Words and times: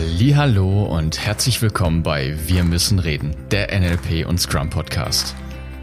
Hallo 0.00 0.84
und 0.84 1.18
herzlich 1.18 1.60
willkommen 1.60 2.04
bei 2.04 2.32
Wir 2.46 2.62
müssen 2.62 3.00
reden, 3.00 3.34
der 3.50 3.76
NLP 3.76 4.28
und 4.28 4.40
Scrum 4.40 4.70
Podcast. 4.70 5.34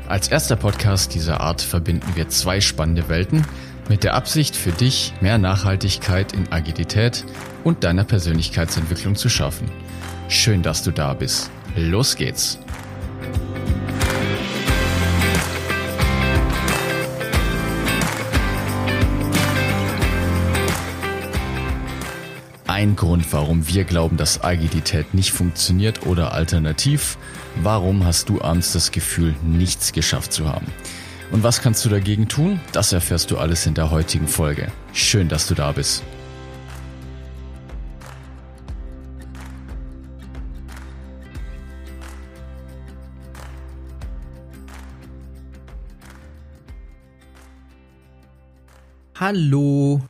Als 0.08 0.30
erster 0.30 0.56
Podcast 0.56 1.14
dieser 1.14 1.42
Art 1.42 1.62
verbinden 1.62 2.16
wir 2.16 2.30
zwei 2.30 2.62
spannende 2.62 3.10
Welten 3.10 3.46
mit 3.90 4.06
der 4.06 4.14
Absicht 4.14 4.56
für 4.56 4.72
dich 4.72 5.14
mehr 5.20 5.38
Nachhaltigkeit 5.38 6.32
in 6.32 6.50
Agilität 6.50 7.26
und 7.66 7.84
deiner 7.84 8.06
Persönlichkeitsentwicklung 8.06 9.18
zu 9.18 9.28
schaffen. 9.28 9.70
Schön, 10.30 10.64
dass 10.64 10.82
du 10.82 10.92
da 10.92 11.14
bist. 11.14 11.52
Los 11.76 12.16
geht's. 12.16 12.58
Ein 22.76 22.98
Grund, 22.98 23.32
warum 23.32 23.70
wir 23.70 23.86
glauben, 23.86 24.18
dass 24.18 24.44
Agilität 24.44 25.14
nicht 25.14 25.32
funktioniert 25.32 26.06
oder 26.06 26.34
alternativ, 26.34 27.18
warum 27.64 28.04
hast 28.04 28.28
du 28.28 28.42
abends 28.42 28.74
das 28.74 28.92
Gefühl, 28.92 29.34
nichts 29.44 29.94
geschafft 29.94 30.34
zu 30.34 30.50
haben? 30.50 30.68
Und 31.32 31.42
was 31.42 31.62
kannst 31.62 31.86
du 31.86 31.90
dagegen 31.90 32.28
tun? 32.28 32.60
Das 32.74 32.92
erfährst 32.92 33.32
du 33.32 33.38
alles 33.38 33.66
in 33.66 33.76
der 33.76 33.92
heutigen 33.92 34.28
Folge. 34.28 34.74
Schön, 34.92 35.30
dass 35.30 35.48
du 35.48 35.56
da 35.56 35.72
bist. 35.72 36.04
Hallo, 49.18 50.02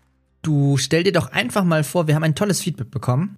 Du 0.46 0.78
stell 0.78 1.04
dir 1.04 1.12
doch 1.12 1.32
einfach 1.32 1.64
mal 1.64 1.84
vor, 1.84 2.06
wir 2.06 2.14
haben 2.14 2.24
ein 2.24 2.36
tolles 2.36 2.62
Feedback 2.62 2.92
bekommen. 2.92 3.36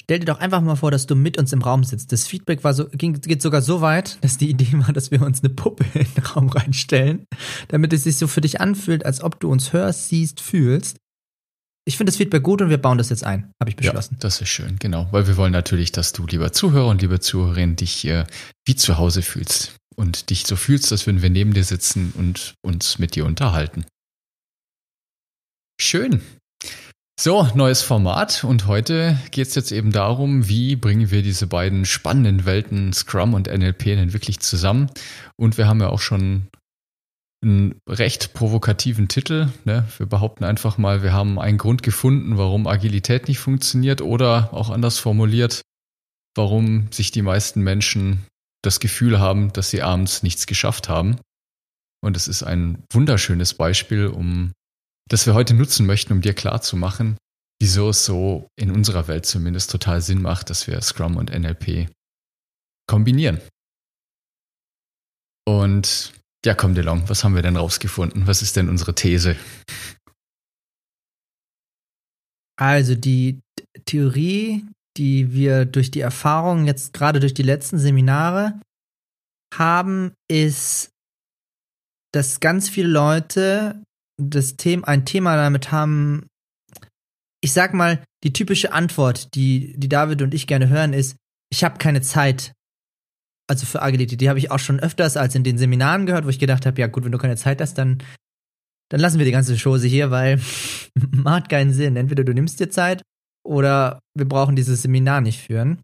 Stell 0.00 0.18
dir 0.18 0.24
doch 0.24 0.40
einfach 0.40 0.62
mal 0.62 0.76
vor, 0.76 0.90
dass 0.90 1.06
du 1.06 1.14
mit 1.14 1.36
uns 1.36 1.52
im 1.52 1.60
Raum 1.60 1.84
sitzt. 1.84 2.10
Das 2.10 2.26
Feedback 2.26 2.64
war 2.64 2.72
so, 2.72 2.88
ging, 2.88 3.20
geht 3.20 3.42
sogar 3.42 3.60
so 3.60 3.82
weit, 3.82 4.16
dass 4.24 4.38
die 4.38 4.48
Idee 4.48 4.72
war, 4.72 4.94
dass 4.94 5.10
wir 5.10 5.20
uns 5.20 5.44
eine 5.44 5.50
Puppe 5.50 5.84
in 5.92 6.06
den 6.14 6.24
Raum 6.24 6.48
reinstellen, 6.48 7.26
damit 7.68 7.92
es 7.92 8.04
sich 8.04 8.16
so 8.16 8.28
für 8.28 8.40
dich 8.40 8.62
anfühlt, 8.62 9.04
als 9.04 9.22
ob 9.22 9.40
du 9.40 9.50
uns 9.50 9.74
hörst, 9.74 10.08
siehst, 10.08 10.40
fühlst. 10.40 10.96
Ich 11.84 11.98
finde 11.98 12.12
das 12.12 12.16
Feedback 12.16 12.42
gut 12.42 12.62
und 12.62 12.70
wir 12.70 12.78
bauen 12.78 12.96
das 12.96 13.10
jetzt 13.10 13.24
ein, 13.24 13.52
habe 13.60 13.68
ich 13.68 13.76
beschlossen. 13.76 14.14
Ja, 14.14 14.20
das 14.20 14.40
ist 14.40 14.48
schön, 14.48 14.78
genau. 14.78 15.06
Weil 15.10 15.26
wir 15.26 15.36
wollen 15.36 15.52
natürlich, 15.52 15.92
dass 15.92 16.14
du, 16.14 16.26
lieber 16.26 16.50
Zuhörer 16.50 16.88
und 16.88 17.02
liebe 17.02 17.20
Zuhörerin, 17.20 17.76
dich 17.76 18.06
äh, 18.06 18.24
wie 18.64 18.74
zu 18.74 18.96
Hause 18.96 19.20
fühlst 19.20 19.76
und 19.96 20.30
dich 20.30 20.46
so 20.46 20.56
fühlst, 20.56 20.92
als 20.92 21.06
würden 21.06 21.20
wir 21.20 21.30
neben 21.30 21.52
dir 21.52 21.64
sitzen 21.64 22.14
und 22.16 22.54
uns 22.62 22.98
mit 22.98 23.16
dir 23.16 23.26
unterhalten. 23.26 23.84
Schön. 25.82 26.20
So, 27.18 27.48
neues 27.54 27.80
Format 27.80 28.44
und 28.44 28.66
heute 28.66 29.18
geht 29.30 29.48
es 29.48 29.54
jetzt 29.54 29.72
eben 29.72 29.92
darum, 29.92 30.46
wie 30.46 30.76
bringen 30.76 31.10
wir 31.10 31.22
diese 31.22 31.46
beiden 31.46 31.86
spannenden 31.86 32.44
Welten 32.44 32.92
Scrum 32.92 33.32
und 33.32 33.46
NLP 33.46 33.84
denn 33.84 34.12
wirklich 34.12 34.40
zusammen. 34.40 34.90
Und 35.36 35.56
wir 35.56 35.66
haben 35.66 35.80
ja 35.80 35.88
auch 35.88 36.00
schon 36.02 36.48
einen 37.42 37.80
recht 37.88 38.34
provokativen 38.34 39.08
Titel. 39.08 39.48
Ne? 39.64 39.88
Wir 39.96 40.04
behaupten 40.04 40.44
einfach 40.44 40.76
mal, 40.76 41.02
wir 41.02 41.14
haben 41.14 41.38
einen 41.38 41.56
Grund 41.56 41.82
gefunden, 41.82 42.36
warum 42.36 42.66
Agilität 42.66 43.26
nicht 43.26 43.38
funktioniert 43.38 44.02
oder 44.02 44.52
auch 44.52 44.68
anders 44.68 44.98
formuliert, 44.98 45.62
warum 46.36 46.92
sich 46.92 47.10
die 47.10 47.22
meisten 47.22 47.62
Menschen 47.62 48.26
das 48.62 48.80
Gefühl 48.80 49.18
haben, 49.18 49.50
dass 49.54 49.70
sie 49.70 49.80
abends 49.80 50.22
nichts 50.22 50.46
geschafft 50.46 50.90
haben. 50.90 51.16
Und 52.02 52.18
es 52.18 52.28
ist 52.28 52.42
ein 52.42 52.84
wunderschönes 52.92 53.54
Beispiel, 53.54 54.08
um 54.08 54.52
das 55.10 55.26
wir 55.26 55.34
heute 55.34 55.54
nutzen 55.54 55.86
möchten, 55.86 56.12
um 56.12 56.20
dir 56.20 56.34
klarzumachen, 56.34 57.18
wieso 57.60 57.90
es 57.90 58.04
so 58.04 58.48
in 58.56 58.70
unserer 58.70 59.08
Welt 59.08 59.26
zumindest 59.26 59.70
total 59.70 60.00
Sinn 60.00 60.22
macht, 60.22 60.50
dass 60.50 60.66
wir 60.66 60.80
Scrum 60.80 61.16
und 61.16 61.30
NLP 61.30 61.90
kombinieren. 62.88 63.40
Und 65.46 66.12
ja, 66.44 66.54
komm, 66.54 66.74
DeLong, 66.74 67.08
was 67.08 67.24
haben 67.24 67.34
wir 67.34 67.42
denn 67.42 67.56
rausgefunden? 67.56 68.26
Was 68.26 68.40
ist 68.40 68.56
denn 68.56 68.68
unsere 68.68 68.94
These? 68.94 69.36
Also 72.56 72.94
die 72.94 73.40
Theorie, 73.84 74.64
die 74.96 75.32
wir 75.32 75.64
durch 75.64 75.90
die 75.90 76.00
Erfahrung 76.00 76.66
jetzt 76.66 76.92
gerade 76.92 77.20
durch 77.20 77.34
die 77.34 77.42
letzten 77.42 77.78
Seminare 77.78 78.60
haben, 79.54 80.12
ist, 80.30 80.90
dass 82.12 82.40
ganz 82.40 82.68
viele 82.68 82.88
Leute 82.88 83.82
das 84.20 84.56
Thema, 84.56 84.86
ein 84.88 85.04
Thema 85.04 85.36
damit 85.36 85.72
haben, 85.72 86.26
ich 87.40 87.52
sag 87.52 87.74
mal, 87.74 88.04
die 88.22 88.32
typische 88.32 88.72
Antwort, 88.72 89.34
die, 89.34 89.74
die 89.78 89.88
David 89.88 90.22
und 90.22 90.34
ich 90.34 90.46
gerne 90.46 90.68
hören, 90.68 90.92
ist, 90.92 91.16
ich 91.50 91.64
habe 91.64 91.78
keine 91.78 92.02
Zeit. 92.02 92.52
Also 93.48 93.66
für 93.66 93.82
Agilität, 93.82 94.20
die 94.20 94.28
habe 94.28 94.38
ich 94.38 94.50
auch 94.50 94.58
schon 94.58 94.78
öfters 94.78 95.16
als 95.16 95.34
in 95.34 95.42
den 95.42 95.58
Seminaren 95.58 96.06
gehört, 96.06 96.24
wo 96.24 96.28
ich 96.28 96.38
gedacht 96.38 96.66
habe, 96.66 96.80
ja 96.80 96.86
gut, 96.86 97.04
wenn 97.04 97.12
du 97.12 97.18
keine 97.18 97.36
Zeit 97.36 97.60
hast, 97.60 97.74
dann, 97.78 98.02
dann 98.90 99.00
lassen 99.00 99.18
wir 99.18 99.26
die 99.26 99.32
ganze 99.32 99.56
Chose 99.56 99.88
hier, 99.88 100.10
weil 100.10 100.40
macht 101.10 101.48
keinen 101.48 101.72
Sinn. 101.72 101.96
Entweder 101.96 102.22
du 102.22 102.32
nimmst 102.32 102.60
dir 102.60 102.70
Zeit 102.70 103.02
oder 103.44 104.00
wir 104.14 104.28
brauchen 104.28 104.54
dieses 104.54 104.82
Seminar 104.82 105.20
nicht 105.20 105.40
führen. 105.40 105.80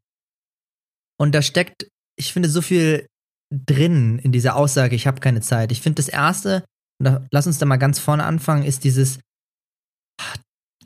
Und 1.18 1.34
da 1.34 1.42
steckt, 1.42 1.88
ich 2.16 2.32
finde, 2.32 2.48
so 2.48 2.60
viel 2.62 3.06
drin 3.50 4.18
in 4.18 4.32
dieser 4.32 4.56
Aussage, 4.56 4.94
ich 4.94 5.06
habe 5.06 5.20
keine 5.20 5.40
Zeit. 5.40 5.72
Ich 5.72 5.80
finde, 5.80 5.96
das 5.96 6.08
Erste, 6.08 6.64
da, 6.98 7.26
lass 7.30 7.46
uns 7.46 7.58
da 7.58 7.66
mal 7.66 7.76
ganz 7.76 7.98
vorne 7.98 8.24
anfangen, 8.24 8.64
ist 8.64 8.84
dieses, 8.84 9.20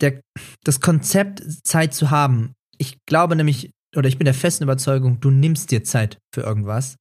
der, 0.00 0.20
das 0.64 0.80
Konzept, 0.80 1.42
Zeit 1.64 1.94
zu 1.94 2.10
haben. 2.10 2.54
Ich 2.78 2.98
glaube 3.06 3.36
nämlich, 3.36 3.70
oder 3.96 4.08
ich 4.08 4.18
bin 4.18 4.24
der 4.24 4.34
festen 4.34 4.64
Überzeugung, 4.64 5.20
du 5.20 5.30
nimmst 5.30 5.70
dir 5.70 5.84
Zeit 5.84 6.18
für 6.34 6.42
irgendwas. 6.42 6.96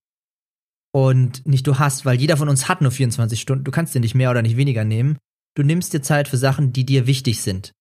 Und 0.92 1.46
nicht 1.46 1.68
du 1.68 1.78
hast, 1.78 2.06
weil 2.06 2.20
jeder 2.20 2.38
von 2.38 2.50
uns 2.50 2.68
hat 2.68 2.82
nur 2.82 2.92
24 2.92 3.40
Stunden. 3.40 3.64
Du 3.64 3.72
kannst 3.72 3.94
dir 3.94 4.00
nicht 4.00 4.16
mehr 4.16 4.32
oder 4.32 4.42
nicht 4.42 4.58
weniger 4.58 4.84
nehmen. 4.84 5.18
Du 5.56 5.64
nimmst 5.64 5.94
dir 5.94 6.02
Zeit 6.02 6.28
für 6.28 6.38
Sachen, 6.38 6.74
die 6.74 6.86
dir 6.86 7.06
wichtig 7.06 7.42
sind. 7.42 7.74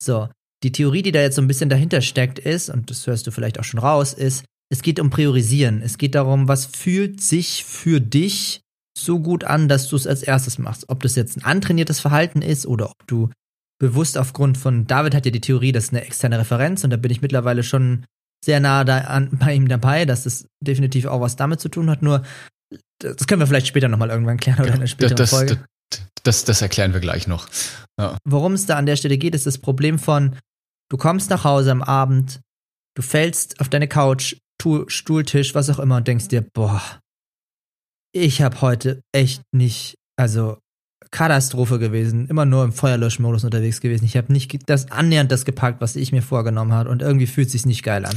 So, 0.00 0.28
die 0.62 0.72
Theorie, 0.72 1.02
die 1.02 1.12
da 1.12 1.20
jetzt 1.20 1.36
so 1.36 1.42
ein 1.42 1.48
bisschen 1.48 1.68
dahinter 1.68 2.00
steckt, 2.00 2.38
ist, 2.38 2.70
und 2.70 2.90
das 2.90 3.06
hörst 3.06 3.26
du 3.26 3.30
vielleicht 3.30 3.58
auch 3.58 3.64
schon 3.64 3.80
raus, 3.80 4.12
ist, 4.12 4.44
es 4.70 4.82
geht 4.82 5.00
um 5.00 5.10
Priorisieren. 5.10 5.82
Es 5.82 5.98
geht 5.98 6.14
darum, 6.14 6.48
was 6.48 6.66
fühlt 6.66 7.20
sich 7.20 7.64
für 7.64 8.00
dich 8.00 8.60
so 8.96 9.20
gut 9.20 9.44
an, 9.44 9.68
dass 9.68 9.88
du 9.88 9.96
es 9.96 10.06
als 10.06 10.22
erstes 10.22 10.58
machst. 10.58 10.88
Ob 10.88 11.02
das 11.02 11.16
jetzt 11.16 11.36
ein 11.36 11.44
antrainiertes 11.44 12.00
Verhalten 12.00 12.42
ist 12.42 12.66
oder 12.66 12.90
ob 12.90 13.06
du 13.06 13.30
bewusst 13.78 14.16
aufgrund 14.16 14.56
von, 14.56 14.86
David 14.86 15.14
hat 15.14 15.26
ja 15.26 15.32
die 15.32 15.40
Theorie, 15.40 15.72
das 15.72 15.84
ist 15.84 15.90
eine 15.92 16.04
externe 16.04 16.38
Referenz 16.38 16.84
und 16.84 16.90
da 16.90 16.96
bin 16.96 17.10
ich 17.10 17.22
mittlerweile 17.22 17.62
schon 17.62 18.06
sehr 18.44 18.60
nah 18.60 18.84
da 18.84 18.98
an, 18.98 19.30
bei 19.32 19.54
ihm 19.54 19.68
dabei, 19.68 20.04
dass 20.04 20.26
es 20.26 20.46
definitiv 20.60 21.06
auch 21.06 21.20
was 21.20 21.36
damit 21.36 21.60
zu 21.60 21.68
tun 21.68 21.90
hat. 21.90 22.02
Nur, 22.02 22.22
das 22.98 23.26
können 23.26 23.40
wir 23.40 23.46
vielleicht 23.46 23.66
später 23.66 23.88
nochmal 23.88 24.10
irgendwann 24.10 24.36
klären 24.36 24.60
oder 24.60 24.68
in 24.68 24.74
einer 24.74 24.86
späteren 24.86 25.16
das, 25.16 25.30
Folge. 25.30 25.64
Das, 25.90 26.02
das, 26.22 26.44
das, 26.44 26.62
erklären 26.62 26.92
wir 26.92 27.00
gleich 27.00 27.26
noch. 27.26 27.48
Ja. 27.98 28.16
Worum 28.24 28.52
es 28.52 28.66
da 28.66 28.76
an 28.76 28.86
der 28.86 28.96
Stelle 28.96 29.18
geht, 29.18 29.34
ist 29.34 29.46
das 29.46 29.58
Problem 29.58 29.98
von, 29.98 30.36
du 30.90 30.96
kommst 30.96 31.30
nach 31.30 31.44
Hause 31.44 31.72
am 31.72 31.82
Abend, 31.82 32.40
du 32.96 33.02
fällst 33.02 33.60
auf 33.60 33.68
deine 33.68 33.88
Couch, 33.88 34.36
Stuhltisch, 34.86 35.54
was 35.54 35.68
auch 35.68 35.78
immer 35.78 35.98
und 35.98 36.08
denkst 36.08 36.28
dir, 36.28 36.40
boah, 36.54 36.80
ich 38.14 38.40
habe 38.42 38.60
heute 38.60 39.02
echt 39.12 39.42
nicht, 39.52 39.96
also 40.16 40.58
Katastrophe 41.10 41.78
gewesen, 41.78 42.28
immer 42.28 42.44
nur 42.44 42.64
im 42.64 42.72
Feuerlöschmodus 42.72 43.44
unterwegs 43.44 43.80
gewesen. 43.80 44.04
Ich 44.04 44.16
habe 44.16 44.32
nicht 44.32 44.58
das 44.66 44.90
annähernd 44.90 45.30
das 45.30 45.44
gepackt, 45.44 45.80
was 45.80 45.96
ich 45.96 46.12
mir 46.12 46.22
vorgenommen 46.22 46.72
habe 46.72 46.90
und 46.90 47.02
irgendwie 47.02 47.26
fühlt 47.26 47.50
sich 47.50 47.66
nicht 47.66 47.82
geil 47.82 48.04
an. 48.04 48.14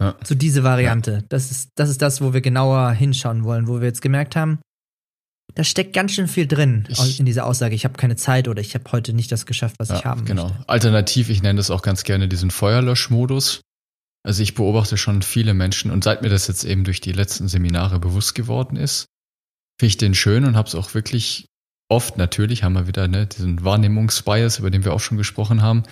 Ja. 0.00 0.16
So 0.24 0.34
diese 0.34 0.62
Variante. 0.62 1.12
Ja. 1.12 1.22
Das 1.28 1.50
ist 1.50 1.70
das 1.74 1.88
ist 1.88 2.02
das, 2.02 2.20
wo 2.20 2.32
wir 2.32 2.40
genauer 2.40 2.92
hinschauen 2.92 3.44
wollen, 3.44 3.66
wo 3.66 3.80
wir 3.80 3.86
jetzt 3.86 4.02
gemerkt 4.02 4.36
haben, 4.36 4.60
da 5.54 5.64
steckt 5.64 5.92
ganz 5.92 6.12
schön 6.12 6.28
viel 6.28 6.46
drin 6.46 6.86
ich, 6.88 7.18
in 7.18 7.26
dieser 7.26 7.46
Aussage. 7.46 7.74
Ich 7.74 7.84
habe 7.84 7.94
keine 7.94 8.16
Zeit 8.16 8.48
oder 8.48 8.60
ich 8.60 8.74
habe 8.74 8.90
heute 8.92 9.12
nicht 9.12 9.32
das 9.32 9.46
geschafft, 9.46 9.76
was 9.78 9.88
ja, 9.88 9.98
ich 9.98 10.04
haben 10.04 10.24
genau. 10.24 10.44
möchte. 10.44 10.58
Genau. 10.58 10.70
Alternativ, 10.70 11.30
ich 11.30 11.42
nenne 11.42 11.56
das 11.56 11.70
auch 11.70 11.82
ganz 11.82 12.04
gerne 12.04 12.28
diesen 12.28 12.50
Feuerlöschmodus. 12.50 13.62
Also 14.22 14.42
ich 14.42 14.54
beobachte 14.54 14.96
schon 14.96 15.22
viele 15.22 15.54
Menschen 15.54 15.90
und 15.90 16.04
seit 16.04 16.22
mir 16.22 16.28
das 16.28 16.46
jetzt 16.48 16.64
eben 16.64 16.84
durch 16.84 17.00
die 17.00 17.12
letzten 17.12 17.48
Seminare 17.48 17.98
bewusst 17.98 18.34
geworden 18.34 18.76
ist, 18.76 19.06
finde 19.78 19.90
ich 19.90 19.96
den 19.96 20.14
schön 20.14 20.44
und 20.44 20.56
habe 20.56 20.68
es 20.68 20.74
auch 20.74 20.94
wirklich 20.94 21.46
oft, 21.88 22.18
natürlich 22.18 22.62
haben 22.62 22.74
wir 22.74 22.86
wieder 22.86 23.08
ne, 23.08 23.26
diesen 23.26 23.64
Wahrnehmungsbias, 23.64 24.58
über 24.58 24.70
den 24.70 24.84
wir 24.84 24.92
auch 24.92 25.00
schon 25.00 25.18
gesprochen 25.18 25.62
haben. 25.62 25.84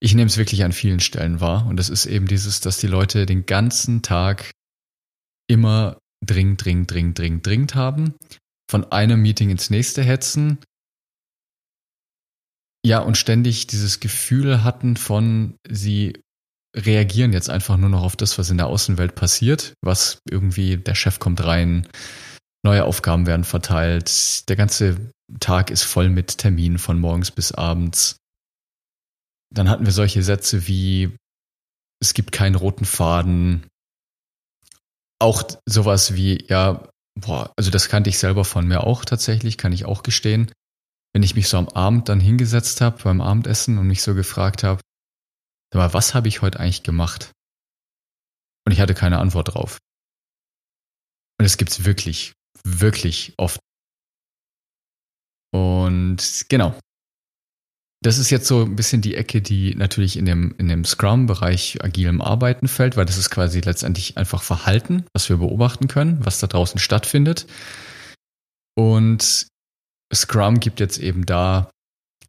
Ich 0.00 0.14
nehme 0.14 0.26
es 0.26 0.36
wirklich 0.36 0.64
an 0.64 0.72
vielen 0.72 1.00
Stellen 1.00 1.40
wahr. 1.40 1.66
Und 1.66 1.76
das 1.76 1.88
ist 1.88 2.06
eben 2.06 2.26
dieses, 2.26 2.60
dass 2.60 2.78
die 2.78 2.86
Leute 2.86 3.26
den 3.26 3.46
ganzen 3.46 4.02
Tag 4.02 4.50
immer 5.48 5.98
dringend, 6.24 6.64
dringend, 6.64 6.90
dringend, 6.90 7.18
dringend, 7.18 7.46
dringend 7.46 7.74
haben, 7.74 8.14
von 8.70 8.90
einem 8.90 9.22
Meeting 9.22 9.50
ins 9.50 9.70
nächste 9.70 10.02
hetzen. 10.02 10.58
Ja, 12.84 13.00
und 13.00 13.16
ständig 13.16 13.66
dieses 13.66 14.00
Gefühl 14.00 14.64
hatten 14.64 14.96
von, 14.96 15.56
sie 15.68 16.20
reagieren 16.74 17.32
jetzt 17.32 17.48
einfach 17.48 17.76
nur 17.76 17.88
noch 17.88 18.02
auf 18.02 18.16
das, 18.16 18.38
was 18.38 18.50
in 18.50 18.58
der 18.58 18.66
Außenwelt 18.66 19.14
passiert, 19.14 19.74
was 19.82 20.18
irgendwie, 20.28 20.76
der 20.76 20.94
Chef 20.94 21.18
kommt 21.18 21.42
rein, 21.42 21.88
Neue 22.66 22.84
Aufgaben 22.84 23.28
werden 23.28 23.44
verteilt. 23.44 24.48
Der 24.48 24.56
ganze 24.56 25.12
Tag 25.38 25.70
ist 25.70 25.84
voll 25.84 26.08
mit 26.08 26.38
Terminen 26.38 26.78
von 26.78 26.98
morgens 26.98 27.30
bis 27.30 27.52
abends. 27.52 28.16
Dann 29.54 29.70
hatten 29.70 29.86
wir 29.86 29.92
solche 29.92 30.24
Sätze 30.24 30.66
wie, 30.66 31.16
es 32.02 32.12
gibt 32.12 32.32
keinen 32.32 32.56
roten 32.56 32.84
Faden. 32.84 33.68
Auch 35.20 35.44
sowas 35.64 36.14
wie, 36.14 36.44
ja, 36.48 36.90
boah, 37.14 37.52
also 37.56 37.70
das 37.70 37.88
kannte 37.88 38.10
ich 38.10 38.18
selber 38.18 38.44
von 38.44 38.66
mir 38.66 38.82
auch 38.82 39.04
tatsächlich, 39.04 39.58
kann 39.58 39.72
ich 39.72 39.84
auch 39.84 40.02
gestehen. 40.02 40.50
Wenn 41.14 41.22
ich 41.22 41.36
mich 41.36 41.48
so 41.48 41.58
am 41.58 41.68
Abend 41.68 42.08
dann 42.08 42.18
hingesetzt 42.18 42.80
habe 42.80 43.00
beim 43.00 43.20
Abendessen 43.20 43.78
und 43.78 43.86
mich 43.86 44.02
so 44.02 44.16
gefragt 44.16 44.64
habe, 44.64 44.80
was 45.72 46.14
habe 46.14 46.26
ich 46.26 46.42
heute 46.42 46.58
eigentlich 46.58 46.82
gemacht? 46.82 47.30
Und 48.66 48.72
ich 48.72 48.80
hatte 48.80 48.94
keine 48.94 49.20
Antwort 49.20 49.54
drauf. 49.54 49.78
Und 51.38 51.44
es 51.44 51.58
gibt's 51.58 51.84
wirklich, 51.84 52.32
wirklich 52.66 53.34
oft. 53.36 53.60
Und 55.52 56.46
genau. 56.48 56.78
Das 58.02 58.18
ist 58.18 58.30
jetzt 58.30 58.46
so 58.46 58.62
ein 58.62 58.76
bisschen 58.76 59.00
die 59.00 59.14
Ecke, 59.14 59.40
die 59.40 59.74
natürlich 59.74 60.16
in 60.16 60.26
dem, 60.26 60.54
in 60.58 60.68
dem 60.68 60.84
Scrum-Bereich 60.84 61.82
agilem 61.82 62.20
Arbeiten 62.20 62.68
fällt, 62.68 62.96
weil 62.96 63.06
das 63.06 63.16
ist 63.16 63.30
quasi 63.30 63.60
letztendlich 63.60 64.16
einfach 64.16 64.42
Verhalten, 64.42 65.06
was 65.14 65.28
wir 65.28 65.38
beobachten 65.38 65.88
können, 65.88 66.24
was 66.24 66.38
da 66.38 66.46
draußen 66.46 66.78
stattfindet. 66.78 67.46
Und 68.76 69.48
Scrum 70.14 70.60
gibt 70.60 70.80
jetzt 70.80 70.98
eben 70.98 71.24
da 71.24 71.70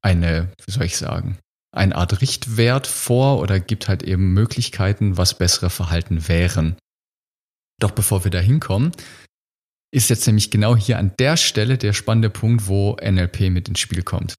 eine, 0.01 0.51
wie 0.65 0.71
soll 0.71 0.85
ich 0.85 0.97
sagen, 0.97 1.37
eine 1.75 1.95
Art 1.95 2.21
Richtwert 2.21 2.87
vor 2.87 3.39
oder 3.39 3.59
gibt 3.59 3.89
halt 3.89 4.03
eben 4.03 4.33
Möglichkeiten, 4.33 5.17
was 5.17 5.37
bessere 5.37 5.69
Verhalten 5.69 6.27
wären. 6.27 6.77
Doch 7.79 7.91
bevor 7.91 8.23
wir 8.23 8.31
da 8.31 8.39
hinkommen, 8.39 8.93
ist 9.91 10.09
jetzt 10.09 10.27
nämlich 10.27 10.51
genau 10.51 10.75
hier 10.75 10.97
an 10.97 11.13
der 11.17 11.37
Stelle 11.37 11.77
der 11.77 11.93
spannende 11.93 12.29
Punkt, 12.29 12.67
wo 12.67 12.97
NLP 13.01 13.49
mit 13.49 13.69
ins 13.69 13.79
Spiel 13.79 14.03
kommt. 14.03 14.35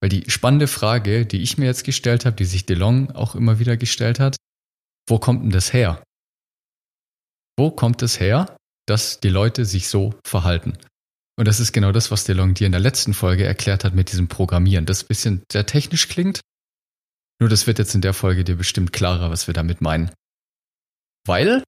Weil 0.00 0.10
die 0.10 0.30
spannende 0.30 0.66
Frage, 0.66 1.26
die 1.26 1.42
ich 1.42 1.58
mir 1.58 1.66
jetzt 1.66 1.84
gestellt 1.84 2.24
habe, 2.24 2.36
die 2.36 2.44
sich 2.44 2.66
DeLong 2.66 3.10
auch 3.10 3.34
immer 3.34 3.58
wieder 3.58 3.76
gestellt 3.76 4.18
hat, 4.18 4.36
wo 5.08 5.18
kommt 5.18 5.42
denn 5.42 5.50
das 5.50 5.72
her? 5.72 6.02
Wo 7.58 7.70
kommt 7.70 8.02
es 8.02 8.18
her, 8.18 8.56
dass 8.86 9.20
die 9.20 9.28
Leute 9.28 9.64
sich 9.64 9.88
so 9.88 10.14
verhalten? 10.24 10.78
Und 11.38 11.46
das 11.46 11.60
ist 11.60 11.72
genau 11.72 11.92
das, 11.92 12.10
was 12.10 12.24
DeLong 12.24 12.54
dir 12.54 12.66
in 12.66 12.72
der 12.72 12.80
letzten 12.80 13.14
Folge 13.14 13.44
erklärt 13.44 13.84
hat 13.84 13.94
mit 13.94 14.10
diesem 14.12 14.28
Programmieren, 14.28 14.86
das 14.86 15.04
ein 15.04 15.08
bisschen 15.08 15.42
sehr 15.50 15.66
technisch 15.66 16.08
klingt. 16.08 16.40
Nur 17.40 17.48
das 17.48 17.66
wird 17.66 17.78
jetzt 17.78 17.94
in 17.94 18.02
der 18.02 18.12
Folge 18.12 18.44
dir 18.44 18.56
bestimmt 18.56 18.92
klarer, 18.92 19.30
was 19.30 19.46
wir 19.46 19.54
damit 19.54 19.80
meinen. 19.80 20.10
Weil 21.26 21.62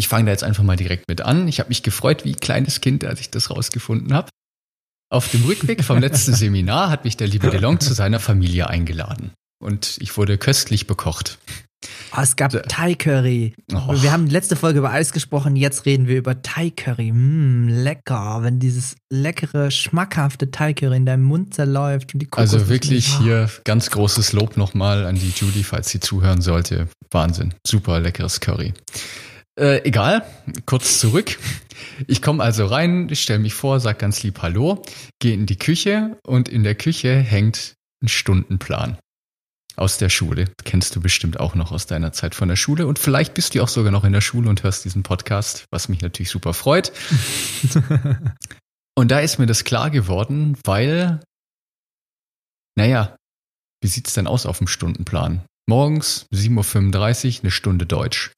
ich 0.00 0.08
fange 0.08 0.24
da 0.24 0.30
jetzt 0.32 0.44
einfach 0.44 0.64
mal 0.64 0.76
direkt 0.76 1.08
mit 1.08 1.20
an. 1.20 1.46
Ich 1.46 1.60
habe 1.60 1.68
mich 1.68 1.82
gefreut 1.82 2.24
wie 2.24 2.30
ein 2.30 2.40
kleines 2.40 2.80
Kind, 2.80 3.04
als 3.04 3.20
ich 3.20 3.30
das 3.30 3.50
rausgefunden 3.50 4.14
habe. 4.14 4.30
Auf 5.12 5.28
dem 5.28 5.44
Rückweg 5.44 5.84
vom 5.84 5.98
letzten 5.98 6.34
Seminar 6.34 6.88
hat 6.88 7.04
mich 7.04 7.18
der 7.18 7.28
liebe 7.28 7.50
DeLong 7.50 7.80
zu 7.80 7.92
seiner 7.92 8.18
Familie 8.18 8.68
eingeladen. 8.68 9.32
Und 9.62 9.98
ich 10.00 10.16
wurde 10.16 10.38
köstlich 10.38 10.86
bekocht. 10.86 11.38
Oh, 12.16 12.20
es 12.22 12.36
gab 12.36 12.52
Thai 12.68 12.94
Curry. 12.94 13.54
Oh. 13.72 14.02
Wir 14.02 14.12
haben 14.12 14.26
letzte 14.26 14.56
Folge 14.56 14.78
über 14.78 14.90
Eis 14.90 15.12
gesprochen, 15.12 15.54
jetzt 15.54 15.84
reden 15.84 16.08
wir 16.08 16.16
über 16.16 16.40
Thai 16.40 16.70
Curry. 16.70 17.12
Mm, 17.12 17.68
lecker, 17.68 18.38
wenn 18.42 18.58
dieses 18.58 18.96
leckere, 19.10 19.70
schmackhafte 19.70 20.50
Thai 20.50 20.72
Curry 20.72 20.96
in 20.96 21.06
deinem 21.06 21.24
Mund 21.24 21.54
zerläuft 21.54 22.14
und 22.14 22.20
die 22.20 22.26
Kokos 22.26 22.54
Also 22.54 22.68
wirklich 22.68 23.16
oh. 23.18 23.22
hier 23.22 23.50
ganz 23.64 23.90
großes 23.90 24.32
Lob 24.32 24.56
nochmal 24.56 25.04
an 25.04 25.16
die 25.16 25.32
Judy, 25.34 25.62
falls 25.62 25.90
sie 25.90 26.00
zuhören 26.00 26.40
sollte. 26.40 26.88
Wahnsinn, 27.10 27.52
super 27.66 28.00
leckeres 28.00 28.40
Curry. 28.40 28.72
Äh, 29.60 29.84
egal, 29.84 30.24
kurz 30.64 31.00
zurück. 31.00 31.38
Ich 32.06 32.22
komme 32.22 32.42
also 32.42 32.64
rein, 32.64 33.14
stelle 33.14 33.40
mich 33.40 33.52
vor, 33.52 33.78
sag 33.78 33.98
ganz 33.98 34.22
lieb 34.22 34.40
Hallo, 34.40 34.82
gehe 35.18 35.34
in 35.34 35.44
die 35.44 35.58
Küche 35.58 36.18
und 36.26 36.48
in 36.48 36.64
der 36.64 36.74
Küche 36.74 37.14
hängt 37.14 37.74
ein 38.02 38.08
Stundenplan 38.08 38.96
aus 39.76 39.98
der 39.98 40.08
Schule. 40.08 40.46
Kennst 40.64 40.96
du 40.96 41.02
bestimmt 41.02 41.38
auch 41.38 41.54
noch 41.54 41.72
aus 41.72 41.86
deiner 41.86 42.10
Zeit 42.14 42.34
von 42.34 42.48
der 42.48 42.56
Schule. 42.56 42.86
Und 42.86 42.98
vielleicht 42.98 43.34
bist 43.34 43.54
du 43.54 43.62
auch 43.62 43.68
sogar 43.68 43.92
noch 43.92 44.04
in 44.04 44.14
der 44.14 44.22
Schule 44.22 44.48
und 44.48 44.62
hörst 44.62 44.86
diesen 44.86 45.02
Podcast, 45.02 45.66
was 45.70 45.90
mich 45.90 46.00
natürlich 46.00 46.30
super 46.30 46.54
freut. 46.54 46.90
und 48.94 49.10
da 49.10 49.20
ist 49.20 49.38
mir 49.38 49.46
das 49.46 49.64
klar 49.64 49.90
geworden, 49.90 50.56
weil, 50.64 51.20
naja, 52.78 53.14
wie 53.82 53.88
sieht's 53.88 54.14
denn 54.14 54.26
aus 54.26 54.46
auf 54.46 54.56
dem 54.56 54.68
Stundenplan? 54.68 55.44
Morgens 55.68 56.24
7.35 56.32 57.36
Uhr 57.36 57.40
eine 57.42 57.50
Stunde 57.50 57.84
Deutsch. 57.84 58.32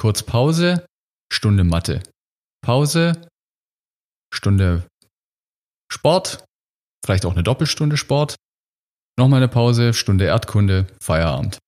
Kurz 0.00 0.22
Pause, 0.22 0.86
Stunde 1.30 1.62
Mathe. 1.62 2.02
Pause, 2.64 3.20
Stunde 4.32 4.88
Sport, 5.92 6.42
vielleicht 7.04 7.26
auch 7.26 7.34
eine 7.34 7.42
Doppelstunde 7.42 7.98
Sport. 7.98 8.36
Nochmal 9.18 9.40
eine 9.40 9.48
Pause, 9.48 9.92
Stunde 9.92 10.24
Erdkunde, 10.24 10.86
Feierabend. 11.02 11.58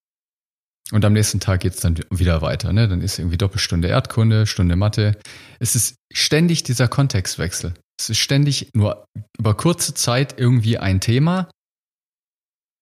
Und 0.93 1.05
am 1.05 1.13
nächsten 1.13 1.41
Tag 1.41 1.61
geht's 1.61 1.81
dann 1.81 1.99
wieder 2.09 2.41
weiter. 2.41 2.73
Ne? 2.73 2.89
Dann 2.89 3.03
ist 3.03 3.19
irgendwie 3.19 3.37
Doppelstunde 3.37 3.89
Erdkunde, 3.89 4.47
Stunde 4.47 4.77
Mathe. 4.77 5.21
Es 5.61 5.75
ist 5.75 5.97
ständig 6.11 6.63
dieser 6.63 6.89
Kontextwechsel. 6.89 7.75
Es 8.01 8.09
ist 8.09 8.19
ständig 8.19 8.71
nur 8.73 9.05
über 9.39 9.55
kurze 9.55 9.93
Zeit 9.93 10.41
irgendwie 10.41 10.79
ein 10.79 11.03
Thema 11.03 11.51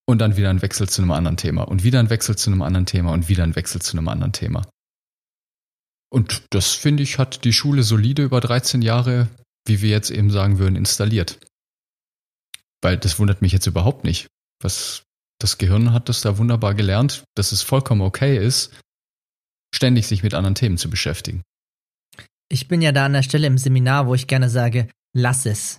und 0.08 0.20
dann 0.20 0.37
wieder 0.37 0.50
ein 0.50 0.62
Wechsel 0.62 0.88
zu 0.88 1.02
einem 1.02 1.11
anderen 1.11 1.37
Thema 1.37 1.64
und 1.64 1.82
wieder 1.82 1.99
ein 1.99 2.08
Wechsel 2.08 2.38
zu 2.38 2.50
einem 2.50 2.62
anderen 2.62 2.87
Thema 2.87 3.11
und 3.11 3.29
wieder 3.29 3.43
ein 3.43 3.56
Wechsel 3.56 3.82
zu 3.82 3.97
einem 3.97 4.06
anderen 4.06 4.32
Thema. 4.32 4.64
Und 6.12 6.42
das, 6.50 6.72
finde 6.72 7.02
ich, 7.02 7.18
hat 7.18 7.44
die 7.44 7.52
Schule 7.52 7.82
solide 7.82 8.24
über 8.24 8.40
13 8.40 8.82
Jahre, 8.82 9.28
wie 9.66 9.80
wir 9.80 9.90
jetzt 9.90 10.10
eben 10.10 10.30
sagen 10.30 10.58
würden, 10.58 10.76
installiert. 10.76 11.38
Weil 12.82 12.96
das 12.96 13.18
wundert 13.18 13.42
mich 13.42 13.52
jetzt 13.52 13.66
überhaupt 13.66 14.04
nicht. 14.04 14.26
Was 14.60 15.04
das 15.38 15.58
Gehirn 15.58 15.92
hat 15.92 16.08
das 16.08 16.20
da 16.20 16.38
wunderbar 16.38 16.74
gelernt, 16.74 17.24
dass 17.34 17.52
es 17.52 17.62
vollkommen 17.62 18.02
okay 18.02 18.44
ist, 18.44 18.72
ständig 19.74 20.06
sich 20.06 20.22
mit 20.22 20.34
anderen 20.34 20.54
Themen 20.54 20.78
zu 20.78 20.90
beschäftigen. 20.90 21.42
Ich 22.50 22.66
bin 22.66 22.82
ja 22.82 22.92
da 22.92 23.06
an 23.06 23.12
der 23.12 23.22
Stelle 23.22 23.46
im 23.46 23.58
Seminar, 23.58 24.06
wo 24.06 24.14
ich 24.14 24.26
gerne 24.26 24.50
sage, 24.50 24.88
lass 25.14 25.46
es. 25.46 25.78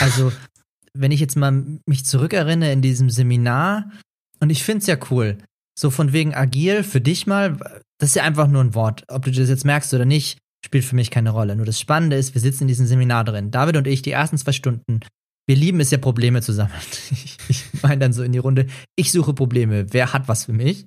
Also, 0.00 0.32
wenn 0.94 1.10
ich 1.10 1.20
jetzt 1.20 1.36
mal 1.36 1.80
mich 1.86 2.06
zurückerinnere 2.06 2.72
in 2.72 2.82
diesem 2.82 3.10
Seminar, 3.10 3.90
und 4.38 4.50
ich 4.50 4.62
finde 4.62 4.78
es 4.78 4.86
ja 4.86 4.96
cool, 5.10 5.38
so 5.78 5.90
von 5.90 6.12
wegen 6.12 6.34
agil 6.34 6.84
für 6.84 7.00
dich 7.00 7.26
mal, 7.26 7.56
das 7.98 8.10
ist 8.10 8.16
ja 8.16 8.22
einfach 8.22 8.48
nur 8.48 8.62
ein 8.62 8.74
Wort. 8.74 9.04
Ob 9.08 9.24
du 9.24 9.30
das 9.30 9.48
jetzt 9.48 9.64
merkst 9.64 9.92
oder 9.94 10.04
nicht, 10.04 10.38
spielt 10.64 10.84
für 10.84 10.96
mich 10.96 11.10
keine 11.10 11.30
Rolle. 11.30 11.56
Nur 11.56 11.66
das 11.66 11.80
Spannende 11.80 12.16
ist, 12.16 12.34
wir 12.34 12.40
sitzen 12.40 12.64
in 12.64 12.68
diesem 12.68 12.86
Seminar 12.86 13.24
drin. 13.24 13.50
David 13.50 13.76
und 13.76 13.86
ich, 13.86 14.02
die 14.02 14.12
ersten 14.12 14.38
zwei 14.38 14.52
Stunden, 14.52 15.00
wir 15.46 15.56
lieben 15.56 15.80
es 15.80 15.90
ja, 15.90 15.98
Probleme 15.98 16.42
zu 16.42 16.52
sammeln. 16.52 16.80
Ich, 17.10 17.38
ich 17.48 17.82
meine 17.82 17.98
dann 17.98 18.12
so 18.14 18.22
in 18.22 18.32
die 18.32 18.38
Runde, 18.38 18.66
ich 18.96 19.12
suche 19.12 19.34
Probleme, 19.34 19.92
wer 19.92 20.14
hat 20.14 20.28
was 20.28 20.46
für 20.46 20.54
mich? 20.54 20.86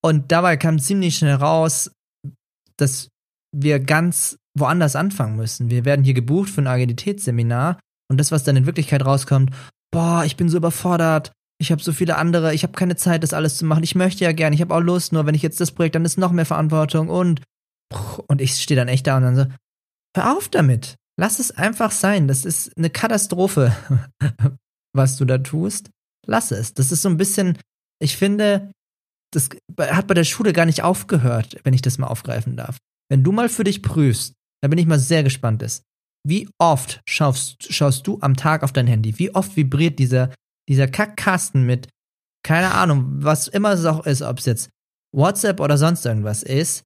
Und 0.00 0.30
dabei 0.30 0.56
kam 0.56 0.78
ziemlich 0.78 1.16
schnell 1.16 1.34
raus, 1.34 1.90
dass 2.76 3.08
wir 3.52 3.80
ganz 3.80 4.36
woanders 4.56 4.96
anfangen 4.96 5.36
müssen. 5.36 5.70
Wir 5.70 5.84
werden 5.84 6.04
hier 6.04 6.14
gebucht 6.14 6.50
für 6.50 6.62
ein 6.62 6.66
Agilitätsseminar 6.66 7.80
und 8.08 8.18
das, 8.18 8.30
was 8.30 8.44
dann 8.44 8.56
in 8.56 8.66
Wirklichkeit 8.66 9.04
rauskommt, 9.04 9.50
boah, 9.90 10.24
ich 10.24 10.36
bin 10.36 10.48
so 10.48 10.56
überfordert, 10.56 11.32
ich 11.62 11.70
habe 11.70 11.82
so 11.82 11.92
viele 11.92 12.16
andere, 12.16 12.54
ich 12.54 12.64
habe 12.64 12.72
keine 12.72 12.96
Zeit, 12.96 13.22
das 13.22 13.32
alles 13.32 13.56
zu 13.56 13.64
machen. 13.64 13.84
Ich 13.84 13.94
möchte 13.94 14.24
ja 14.24 14.32
gern, 14.32 14.52
ich 14.52 14.60
habe 14.60 14.74
auch 14.74 14.80
Lust, 14.80 15.12
nur 15.12 15.26
wenn 15.26 15.34
ich 15.34 15.42
jetzt 15.42 15.60
das 15.60 15.70
Projekt, 15.70 15.94
dann 15.94 16.04
ist 16.04 16.18
noch 16.18 16.32
mehr 16.32 16.46
Verantwortung 16.46 17.08
und 17.08 17.40
und 18.26 18.40
ich 18.40 18.54
stehe 18.54 18.76
dann 18.76 18.88
echt 18.88 19.06
da 19.06 19.18
und 19.18 19.22
dann 19.22 19.36
so, 19.36 19.46
hör 20.16 20.36
auf 20.36 20.48
damit. 20.48 20.96
Lass 21.18 21.38
es 21.38 21.50
einfach 21.50 21.90
sein. 21.90 22.26
Das 22.26 22.44
ist 22.44 22.76
eine 22.76 22.88
Katastrophe, 22.90 23.76
was 24.94 25.16
du 25.16 25.24
da 25.24 25.38
tust. 25.38 25.90
Lass 26.26 26.50
es. 26.50 26.74
Das 26.74 26.90
ist 26.90 27.02
so 27.02 27.10
ein 27.10 27.18
bisschen, 27.18 27.58
ich 28.00 28.16
finde, 28.16 28.72
das 29.32 29.50
hat 29.78 30.06
bei 30.06 30.14
der 30.14 30.24
Schule 30.24 30.52
gar 30.52 30.64
nicht 30.64 30.82
aufgehört, 30.82 31.58
wenn 31.64 31.74
ich 31.74 31.82
das 31.82 31.98
mal 31.98 32.06
aufgreifen 32.06 32.56
darf. 32.56 32.78
Wenn 33.10 33.22
du 33.22 33.30
mal 33.30 33.48
für 33.48 33.64
dich 33.64 33.82
prüfst, 33.82 34.34
da 34.62 34.68
bin 34.68 34.78
ich 34.78 34.86
mal 34.86 34.98
sehr 34.98 35.22
gespannt 35.22 35.62
ist. 35.62 35.82
Wie 36.26 36.48
oft 36.58 37.02
schaust, 37.06 37.72
schaust 37.72 38.06
du 38.06 38.18
am 38.20 38.36
Tag 38.36 38.62
auf 38.62 38.72
dein 38.72 38.86
Handy? 38.86 39.18
Wie 39.18 39.34
oft 39.34 39.56
vibriert 39.56 39.98
dieser 39.98 40.32
dieser 40.68 40.88
Kackkasten 40.88 41.64
mit, 41.64 41.88
keine 42.44 42.72
Ahnung, 42.72 43.06
was 43.22 43.48
immer 43.48 43.72
es 43.72 43.84
auch 43.84 44.06
ist, 44.06 44.22
ob 44.22 44.38
es 44.38 44.46
jetzt 44.46 44.70
WhatsApp 45.14 45.60
oder 45.60 45.78
sonst 45.78 46.04
irgendwas 46.06 46.42
ist, 46.42 46.84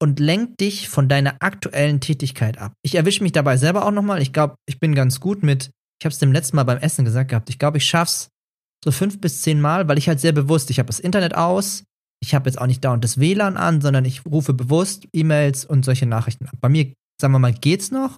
und 0.00 0.20
lenkt 0.20 0.60
dich 0.60 0.88
von 0.88 1.08
deiner 1.08 1.36
aktuellen 1.40 2.00
Tätigkeit 2.00 2.58
ab. 2.58 2.72
Ich 2.82 2.94
erwische 2.94 3.22
mich 3.22 3.32
dabei 3.32 3.56
selber 3.56 3.84
auch 3.84 3.90
nochmal. 3.90 4.22
Ich 4.22 4.32
glaube, 4.32 4.54
ich 4.66 4.78
bin 4.78 4.94
ganz 4.94 5.20
gut 5.20 5.42
mit, 5.42 5.70
ich 6.00 6.04
habe 6.04 6.12
es 6.12 6.18
dem 6.18 6.32
letzten 6.32 6.56
Mal 6.56 6.64
beim 6.64 6.78
Essen 6.78 7.04
gesagt 7.04 7.30
gehabt, 7.30 7.50
ich 7.50 7.58
glaube, 7.58 7.78
ich 7.78 7.86
schaff's 7.86 8.28
so 8.84 8.92
fünf 8.92 9.20
bis 9.20 9.42
zehn 9.42 9.60
Mal, 9.60 9.88
weil 9.88 9.98
ich 9.98 10.08
halt 10.08 10.20
sehr 10.20 10.32
bewusst, 10.32 10.70
ich 10.70 10.78
habe 10.78 10.86
das 10.86 11.00
Internet 11.00 11.34
aus, 11.34 11.82
ich 12.22 12.34
habe 12.34 12.48
jetzt 12.48 12.60
auch 12.60 12.66
nicht 12.66 12.84
dauernd 12.84 13.02
das 13.02 13.18
WLAN 13.18 13.56
an, 13.56 13.80
sondern 13.80 14.04
ich 14.04 14.24
rufe 14.24 14.54
bewusst 14.54 15.08
E-Mails 15.12 15.64
und 15.64 15.84
solche 15.84 16.06
Nachrichten 16.06 16.46
ab. 16.46 16.54
Bei 16.60 16.68
mir, 16.68 16.92
sagen 17.20 17.34
wir 17.34 17.38
mal, 17.40 17.52
geht's 17.52 17.90
noch. 17.90 18.16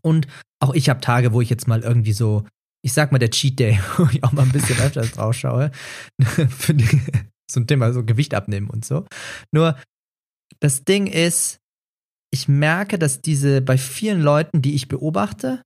Und 0.00 0.28
auch 0.60 0.74
ich 0.74 0.88
habe 0.88 1.00
Tage, 1.00 1.32
wo 1.32 1.40
ich 1.40 1.50
jetzt 1.50 1.66
mal 1.68 1.82
irgendwie 1.82 2.12
so 2.12 2.44
ich 2.84 2.92
sag 2.92 3.12
mal, 3.12 3.18
der 3.18 3.30
Cheat 3.30 3.58
Day, 3.58 3.80
wo 3.96 4.06
ich 4.12 4.22
auch 4.22 4.32
mal 4.32 4.42
ein 4.42 4.52
bisschen 4.52 4.78
öfters 4.78 5.12
drauf 5.12 5.34
schaue. 5.34 5.70
Für 6.20 6.74
die, 6.74 7.00
so 7.50 7.60
ein 7.60 7.66
Thema, 7.66 7.92
so 7.92 8.04
Gewicht 8.04 8.34
abnehmen 8.34 8.68
und 8.68 8.84
so. 8.84 9.06
Nur, 9.52 9.78
das 10.60 10.84
Ding 10.84 11.06
ist, 11.06 11.58
ich 12.30 12.46
merke, 12.46 12.98
dass 12.98 13.22
diese, 13.22 13.62
bei 13.62 13.78
vielen 13.78 14.20
Leuten, 14.20 14.60
die 14.60 14.74
ich 14.74 14.88
beobachte, 14.88 15.62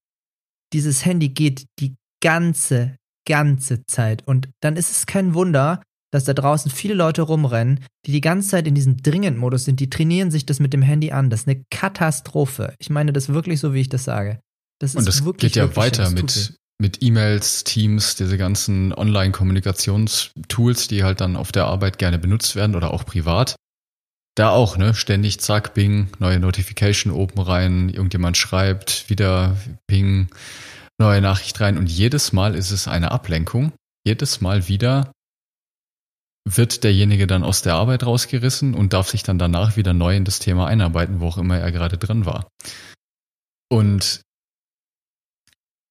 dieses 0.73 1.05
Handy 1.05 1.31
geht 1.31 1.67
die 1.81 1.97
ganze, 2.23 2.97
ganze 3.27 3.85
Zeit. 3.87 4.27
Und 4.27 4.49
dann 4.61 4.77
ist 4.77 4.91
es 4.91 5.07
kein 5.07 5.35
Wunder, 5.35 5.83
dass 6.13 6.25
da 6.25 6.35
draußen 6.35 6.71
viele 6.71 6.95
Leute 6.95 7.23
rumrennen, 7.23 7.85
die 8.07 8.13
die 8.13 8.21
ganze 8.21 8.51
Zeit 8.51 8.67
in 8.67 8.75
diesem 8.75 8.97
Dringend-Modus 8.99 9.65
sind, 9.65 9.81
die 9.81 9.91
trainieren 9.91 10.31
sich 10.31 10.47
das 10.47 10.61
mit 10.61 10.73
dem 10.73 10.83
Handy 10.83 11.11
an. 11.11 11.31
Das 11.31 11.41
ist 11.41 11.49
eine 11.49 11.65
Katastrophe. 11.71 12.75
Ich 12.79 12.91
meine 12.91 13.13
das 13.13 13.29
wirklich 13.29 13.61
so, 13.61 13.75
wie 13.75 13.81
ich 13.81 13.89
das 13.89 14.05
sage. 14.05 14.41
Das 14.81 14.95
ist 14.95 14.99
Und 14.99 15.09
das 15.09 15.25
geht 15.39 15.57
ja 15.57 15.75
weiter 15.75 16.11
mit, 16.11 16.58
mit 16.79 17.03
E-Mails, 17.03 17.65
Teams, 17.65 18.15
diese 18.15 18.39
ganzen 18.39 18.95
Online-Kommunikationstools, 18.95 20.89
die 20.89 21.03
halt 21.03 21.21
dann 21.21 21.37
auf 21.37 21.51
der 21.51 21.67
Arbeit 21.67 21.99
gerne 21.99 22.19
benutzt 22.19 22.55
werden 22.55 22.77
oder 22.77 22.93
auch 22.95 23.05
privat. 23.05 23.57
Da 24.37 24.51
auch, 24.51 24.77
ne? 24.77 24.95
Ständig 24.95 25.41
zack, 25.41 25.75
Bing, 25.75 26.09
neue 26.21 26.39
Notification 26.39 27.13
oben 27.13 27.41
rein, 27.41 27.89
irgendjemand 27.89 28.37
schreibt, 28.37 29.11
wieder 29.11 29.57
Ping, 29.89 30.29
neue 30.99 31.21
Nachricht 31.21 31.61
rein 31.61 31.77
und 31.77 31.91
jedes 31.91 32.33
Mal 32.33 32.55
ist 32.55 32.71
es 32.71 32.87
eine 32.87 33.11
Ablenkung. 33.11 33.73
Jedes 34.07 34.41
Mal 34.41 34.69
wieder 34.69 35.11
wird 36.45 36.85
derjenige 36.85 37.27
dann 37.27 37.43
aus 37.43 37.63
der 37.63 37.75
Arbeit 37.75 38.07
rausgerissen 38.07 38.75
und 38.75 38.93
darf 38.93 39.09
sich 39.09 39.25
dann 39.25 39.39
danach 39.39 39.77
wieder 39.77 39.93
neu 39.93 40.17
in 40.17 40.25
das 40.25 40.39
Thema 40.39 40.69
einarbeiten, 40.69 41.21
wo 41.21 41.27
auch 41.27 41.39
immer 41.39 41.59
er 41.59 41.73
gerade 41.73 41.99
drin 41.99 42.25
war. 42.25 42.49
Und 43.69 44.23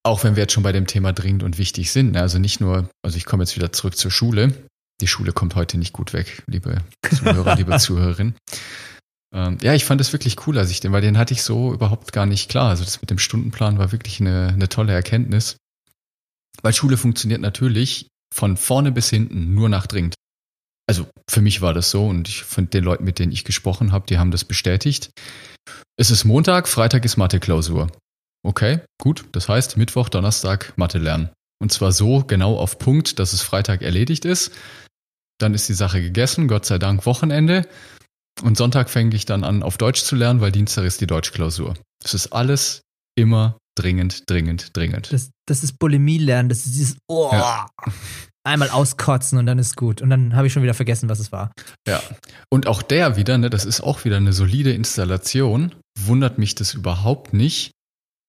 auch 0.08 0.24
wenn 0.24 0.36
wir 0.36 0.44
jetzt 0.44 0.54
schon 0.54 0.64
bei 0.64 0.72
dem 0.72 0.88
Thema 0.88 1.14
dringend 1.14 1.44
und 1.44 1.58
wichtig 1.58 1.92
sind, 1.92 2.14
ne, 2.14 2.22
also 2.22 2.40
nicht 2.40 2.60
nur, 2.60 2.90
also 3.04 3.18
ich 3.18 3.26
komme 3.26 3.44
jetzt 3.44 3.56
wieder 3.56 3.72
zurück 3.72 3.98
zur 3.98 4.12
Schule. 4.12 4.54
Die 5.00 5.08
Schule 5.08 5.32
kommt 5.32 5.56
heute 5.56 5.78
nicht 5.78 5.94
gut 5.94 6.14
weg, 6.14 6.44
liebe 6.48 6.82
Zuhörer, 7.04 7.56
liebe 7.56 7.78
Zuhörerin. 7.80 8.34
Ähm, 9.34 9.58
ja, 9.62 9.74
ich 9.74 9.86
fand 9.86 10.02
es 10.02 10.14
wirklich 10.14 10.48
cool, 10.48 10.58
als 10.58 10.72
ich 10.72 10.80
den, 10.80 10.92
weil 10.92 11.02
den 11.02 11.18
hatte 11.18 11.34
ich 11.34 11.44
so 11.44 11.74
überhaupt 11.74 12.14
gar 12.14 12.26
nicht 12.26 12.50
klar. 12.50 12.70
Also 12.70 12.84
das 12.84 13.02
mit 13.02 13.10
dem 13.10 13.20
Stundenplan 13.20 13.78
war 13.78 13.92
wirklich 13.92 14.20
eine, 14.20 14.48
eine 14.48 14.70
tolle 14.70 14.94
Erkenntnis. 14.94 15.58
Weil 16.64 16.74
Schule 16.74 16.98
funktioniert 16.98 17.42
natürlich 17.42 18.08
von 18.34 18.58
vorne 18.58 18.92
bis 18.92 19.10
hinten 19.10 19.54
nur 19.54 19.70
nach 19.70 19.86
dringend. 19.86 20.16
Also 20.88 21.06
für 21.30 21.42
mich 21.42 21.62
war 21.62 21.74
das 21.74 21.92
so 21.92 22.08
und 22.08 22.28
ich 22.30 22.44
finde 22.44 22.72
den 22.72 22.84
Leuten, 22.84 23.04
mit 23.04 23.20
denen 23.20 23.34
ich 23.34 23.44
gesprochen 23.44 23.92
habe, 23.92 24.08
die 24.08 24.18
haben 24.18 24.32
das 24.32 24.46
bestätigt. 24.46 25.12
Es 25.98 26.10
ist 26.12 26.24
Montag, 26.24 26.68
Freitag 26.68 27.04
ist 27.04 27.18
Mathe-Klausur. 27.18 27.90
Okay, 28.44 28.80
gut. 29.02 29.26
Das 29.32 29.50
heißt 29.50 29.78
Mittwoch, 29.78 30.10
Donnerstag 30.10 30.74
Mathe 30.78 30.98
lernen. 30.98 31.30
Und 31.60 31.72
zwar 31.72 31.92
so 31.92 32.24
genau 32.24 32.58
auf 32.58 32.78
Punkt, 32.78 33.20
dass 33.20 33.34
es 33.34 33.42
Freitag 33.42 33.82
erledigt 33.82 34.26
ist. 34.26 34.52
Dann 35.40 35.54
ist 35.54 35.70
die 35.70 35.74
Sache 35.74 36.02
gegessen, 36.02 36.48
Gott 36.48 36.66
sei 36.66 36.78
Dank 36.78 37.06
Wochenende. 37.06 37.68
Und 38.44 38.58
Sonntag 38.58 38.90
fange 38.90 39.16
ich 39.16 39.26
dann 39.26 39.44
an, 39.44 39.64
auf 39.64 39.78
Deutsch 39.78 40.04
zu 40.04 40.16
lernen, 40.16 40.42
weil 40.42 40.52
Dienstag 40.52 40.86
ist 40.86 41.02
die 41.02 41.08
Deutschklausur. 41.08 41.74
Das 42.04 42.14
ist 42.14 42.34
alles 42.34 42.82
immer 43.16 43.58
dringend, 43.76 44.30
dringend, 44.30 44.76
dringend. 44.76 45.12
Das, 45.12 45.32
das 45.48 45.64
ist 45.64 45.80
Bulimie 45.80 46.18
lernen, 46.18 46.50
das 46.50 46.60
ist 46.60 46.76
dieses 46.76 46.98
oh, 47.08 47.30
ja. 47.32 47.68
einmal 48.44 48.70
auskotzen 48.70 49.38
und 49.38 49.46
dann 49.46 49.60
ist 49.60 49.76
gut. 49.76 50.02
Und 50.02 50.10
dann 50.10 50.36
habe 50.36 50.48
ich 50.48 50.54
schon 50.54 50.64
wieder 50.64 50.74
vergessen, 50.74 51.10
was 51.10 51.20
es 51.20 51.32
war. 51.32 51.52
Ja. 51.88 52.02
Und 52.50 52.68
auch 52.68 52.82
der 52.82 53.16
wieder, 53.18 53.38
ne, 53.38 53.50
das 53.50 53.66
ist 53.66 53.82
auch 53.82 54.06
wieder 54.06 54.18
eine 54.18 54.34
solide 54.34 54.74
Installation. 54.74 55.76
Wundert 56.00 56.38
mich 56.38 56.56
das 56.56 56.74
überhaupt 56.74 57.34
nicht, 57.34 57.72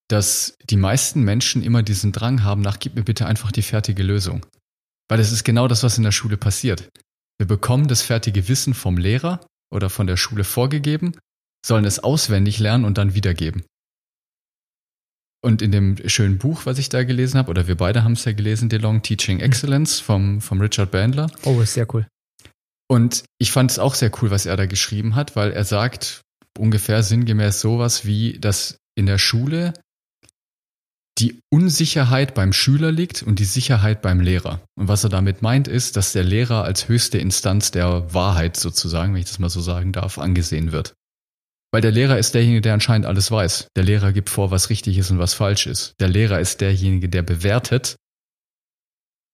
dass 0.09 0.57
die 0.69 0.77
meisten 0.77 1.23
Menschen 1.23 1.63
immer 1.63 1.83
diesen 1.83 2.13
Drang 2.13 2.43
haben 2.43 2.63
nach, 2.63 2.79
gib 2.79 2.97
mir 2.97 3.05
bitte 3.05 3.27
einfach 3.27 3.53
die 3.53 3.63
fertige 3.63 4.03
Lösung. 4.03 4.45
Weil 5.09 5.19
das 5.19 5.33
ist 5.33 5.45
genau 5.45 5.69
das, 5.69 5.83
was 5.83 5.99
in 5.99 6.05
der 6.05 6.13
Schule 6.13 6.37
passiert. 6.37 6.89
Wir 7.39 7.47
bekommen 7.47 7.89
das 7.89 8.03
fertige 8.03 8.49
Wissen 8.49 8.75
vom 8.75 8.97
Lehrer 8.97 9.47
oder 9.71 9.91
von 9.91 10.07
der 10.07 10.17
Schule 10.17 10.45
vorgegeben, 10.45 11.13
sollen 11.65 11.85
es 11.85 11.99
auswendig 11.99 12.59
lernen 12.59 12.85
und 12.85 12.99
dann 12.99 13.15
wiedergeben. 13.15 13.65
Und 15.41 15.63
in 15.63 15.71
dem 15.71 15.97
schönen 16.09 16.39
Buch, 16.39 16.67
was 16.67 16.79
ich 16.79 16.89
da 16.89 17.05
gelesen 17.05 17.39
habe, 17.39 17.51
oder 17.51 17.69
wir 17.69 17.77
beide 17.77 18.03
haben 18.03 18.13
es 18.13 18.25
ja 18.25 18.33
gelesen, 18.33 18.69
DeLong 18.69 19.03
Teaching 19.03 19.39
Excellence 19.41 20.01
vom, 20.01 20.41
vom 20.41 20.61
Richard 20.61 20.91
Bandler. 20.91 21.31
Oh, 21.45 21.61
ist 21.61 21.75
sehr 21.75 21.87
cool. 21.95 22.07
Und 22.91 23.25
ich 23.39 23.53
fand 23.53 23.71
es 23.71 23.79
auch 23.79 23.95
sehr 23.95 24.11
cool, 24.21 24.31
was 24.31 24.47
er 24.47 24.57
da 24.57 24.67
geschrieben 24.67 25.15
hat, 25.15 25.37
weil 25.37 25.53
er 25.53 25.65
sagt 25.65 26.23
ungefähr 26.59 27.03
sinngemäß 27.03 27.61
sowas 27.61 28.05
wie, 28.05 28.41
dass 28.41 28.79
in 28.97 29.07
der 29.07 29.19
Schule 29.19 29.75
die 31.19 31.41
Unsicherheit 31.51 32.35
beim 32.35 32.53
Schüler 32.53 32.93
liegt 32.93 33.23
und 33.23 33.39
die 33.39 33.45
Sicherheit 33.45 34.03
beim 34.03 34.21
Lehrer. 34.21 34.61
Und 34.77 34.89
was 34.89 35.03
er 35.03 35.11
damit 35.11 35.43
meint, 35.43 35.67
ist, 35.67 35.97
dass 35.97 36.13
der 36.13 36.23
Lehrer 36.23 36.65
als 36.65 36.89
höchste 36.89 37.19
Instanz 37.19 37.71
der 37.71 38.15
Wahrheit 38.15 38.57
sozusagen, 38.57 39.13
wenn 39.13 39.21
ich 39.21 39.27
das 39.27 39.41
mal 39.41 39.51
so 39.51 39.61
sagen 39.61 39.93
darf, 39.93 40.19
angesehen 40.19 40.71
wird. 40.71 40.95
Weil 41.73 41.83
der 41.83 41.91
Lehrer 41.91 42.19
ist 42.19 42.35
derjenige, 42.35 42.61
der 42.61 42.75
anscheinend 42.75 43.07
alles 43.07 43.31
weiß. 43.31 43.69
Der 43.77 43.85
Lehrer 43.85 44.13
gibt 44.13 44.31
vor, 44.31 44.51
was 44.51 44.71
richtig 44.71 44.97
ist 44.97 45.11
und 45.11 45.19
was 45.19 45.35
falsch 45.35 45.67
ist. 45.67 45.95
Der 46.01 46.09
Lehrer 46.09 46.41
ist 46.41 46.61
derjenige, 46.61 47.09
der 47.09 47.23
bewertet 47.23 47.97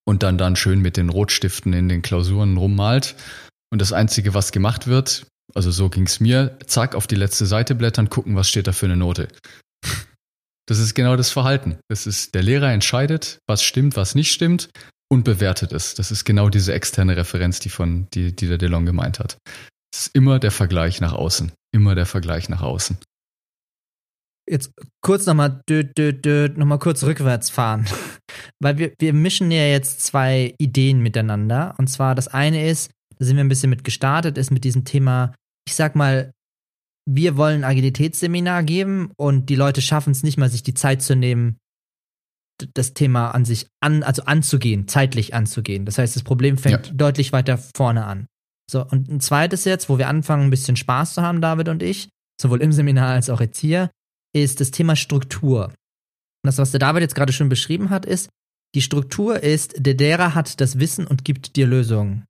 und 0.05 0.23
dann 0.23 0.38
dann 0.38 0.57
schön 0.57 0.81
mit 0.81 0.97
den 0.97 1.11
Rotstiften 1.11 1.73
in 1.73 1.88
den 1.88 2.03
Klausuren 2.03 2.57
rummalt. 2.57 3.14
Und 3.71 3.81
das 3.81 3.93
Einzige, 3.93 4.35
was 4.35 4.53
gemacht 4.53 4.87
wird, 4.87 5.26
also 5.55 5.71
so 5.71 5.88
ging's 5.88 6.19
mir, 6.19 6.59
zack, 6.67 6.95
auf 6.95 7.07
die 7.07 7.14
letzte 7.14 7.47
Seite 7.47 7.75
blättern, 7.75 8.11
gucken, 8.11 8.37
was 8.37 8.49
steht 8.49 8.67
da 8.67 8.73
für 8.73 8.87
eine 8.87 8.97
Note. 8.97 9.29
Das 10.66 10.78
ist 10.78 10.94
genau 10.94 11.16
das 11.16 11.30
Verhalten. 11.30 11.78
Das 11.88 12.06
ist, 12.06 12.35
der 12.35 12.42
Lehrer 12.42 12.73
entscheidet, 12.73 13.38
was 13.47 13.62
stimmt, 13.62 13.97
was 13.97 14.14
nicht 14.14 14.33
stimmt 14.33 14.71
und 15.11 15.25
bewertet 15.25 15.73
es. 15.73 15.94
Das 15.94 16.11
ist 16.11 16.25
genau 16.25 16.49
diese 16.49 16.73
externe 16.73 17.16
Referenz, 17.16 17.61
die 17.61 17.68
von, 17.68 18.09
die, 18.14 18.35
die 18.35 18.49
der 18.49 18.59
DeLong 18.59 18.87
gemeint 18.87 19.18
hat. 19.18 19.37
Es 19.92 20.06
ist 20.06 20.14
immer 20.14 20.38
der 20.38 20.50
Vergleich 20.50 21.00
nach 21.00 21.12
außen. 21.12 21.52
Immer 21.73 21.94
der 21.94 22.06
Vergleich 22.06 22.49
nach 22.49 22.62
außen. 22.62 22.99
Jetzt 24.49 24.73
kurz 25.02 25.25
nochmal, 25.26 25.62
nochmal 25.68 26.78
kurz 26.78 27.02
rückwärts 27.04 27.50
fahren. 27.50 27.87
Weil 28.61 28.78
wir, 28.78 28.92
wir 28.99 29.12
mischen 29.12 29.50
ja 29.50 29.66
jetzt 29.66 30.04
zwei 30.04 30.54
Ideen 30.59 31.00
miteinander. 31.00 31.75
Und 31.78 31.88
zwar 31.88 32.14
das 32.14 32.28
eine 32.28 32.68
ist, 32.68 32.90
da 33.18 33.25
sind 33.25 33.37
wir 33.37 33.44
ein 33.44 33.49
bisschen 33.49 33.71
mit 33.71 33.85
gestartet, 33.85 34.38
ist 34.38 34.50
mit 34.50 34.64
diesem 34.64 34.85
Thema, 34.85 35.35
ich 35.66 35.75
sag 35.75 35.94
mal, 35.94 36.33
wir 37.06 37.37
wollen 37.37 37.62
ein 37.62 37.70
Agilitätsseminar 37.70 38.62
geben 38.62 39.11
und 39.16 39.50
die 39.50 39.56
Leute 39.56 39.82
schaffen 39.82 40.12
es 40.12 40.23
nicht 40.23 40.38
mal, 40.38 40.50
sich 40.50 40.62
die 40.62 40.75
Zeit 40.75 41.02
zu 41.02 41.14
nehmen, 41.14 41.58
das 42.75 42.94
Thema 42.94 43.30
an 43.32 43.44
sich 43.44 43.66
an, 43.80 44.02
also 44.02 44.25
anzugehen, 44.25 44.88
zeitlich 44.88 45.34
anzugehen. 45.34 45.84
Das 45.84 45.99
heißt, 45.99 46.14
das 46.14 46.23
Problem 46.23 46.56
fängt 46.56 46.87
ja. 46.87 46.92
deutlich 46.92 47.32
weiter 47.32 47.58
vorne 47.58 48.04
an. 48.04 48.26
So, 48.70 48.84
und 48.84 49.08
ein 49.08 49.20
zweites 49.20 49.64
jetzt, 49.64 49.88
wo 49.88 49.99
wir 49.99 50.08
anfangen, 50.08 50.44
ein 50.44 50.50
bisschen 50.50 50.76
Spaß 50.76 51.14
zu 51.14 51.23
haben, 51.23 51.40
David 51.40 51.68
und 51.68 51.82
ich, 51.82 52.08
sowohl 52.40 52.62
im 52.62 52.73
Seminar 52.73 53.11
als 53.11 53.28
auch 53.28 53.40
jetzt 53.40 53.58
hier, 53.58 53.90
ist 54.34 54.61
das 54.61 54.70
Thema 54.70 54.96
Struktur. 54.96 55.66
Und 55.66 56.49
das, 56.49 56.58
was 56.58 56.70
der 56.70 56.80
David 56.80 57.02
jetzt 57.02 57.14
gerade 57.14 57.32
schon 57.32 57.49
beschrieben 57.49 57.90
hat, 57.90 58.06
ist, 58.06 58.30
die 58.75 58.82
Struktur 58.82 59.42
ist, 59.42 59.75
der 59.76 59.94
Lehrer 59.94 60.34
hat 60.34 60.61
das 60.61 60.78
Wissen 60.78 61.06
und 61.06 61.25
gibt 61.25 61.56
dir 61.56 61.66
Lösungen. 61.66 62.25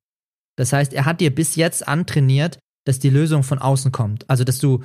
Das 0.57 0.73
heißt, 0.73 0.93
er 0.93 1.05
hat 1.05 1.21
dir 1.21 1.33
bis 1.33 1.55
jetzt 1.55 1.87
antrainiert, 1.87 2.59
dass 2.85 2.99
die 2.99 3.09
Lösung 3.09 3.43
von 3.43 3.59
außen 3.59 3.91
kommt. 3.91 4.29
Also, 4.29 4.43
dass 4.43 4.59
du 4.59 4.83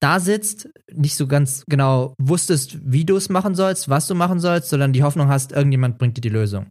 da 0.00 0.20
sitzt, 0.20 0.68
nicht 0.92 1.16
so 1.16 1.26
ganz 1.26 1.64
genau 1.68 2.14
wusstest, 2.20 2.78
wie 2.82 3.04
du 3.04 3.16
es 3.16 3.28
machen 3.28 3.54
sollst, 3.54 3.88
was 3.88 4.06
du 4.06 4.14
machen 4.14 4.40
sollst, 4.40 4.68
sondern 4.68 4.92
die 4.92 5.02
Hoffnung 5.02 5.28
hast, 5.28 5.52
irgendjemand 5.52 5.98
bringt 5.98 6.16
dir 6.16 6.22
die 6.22 6.28
Lösung. 6.28 6.68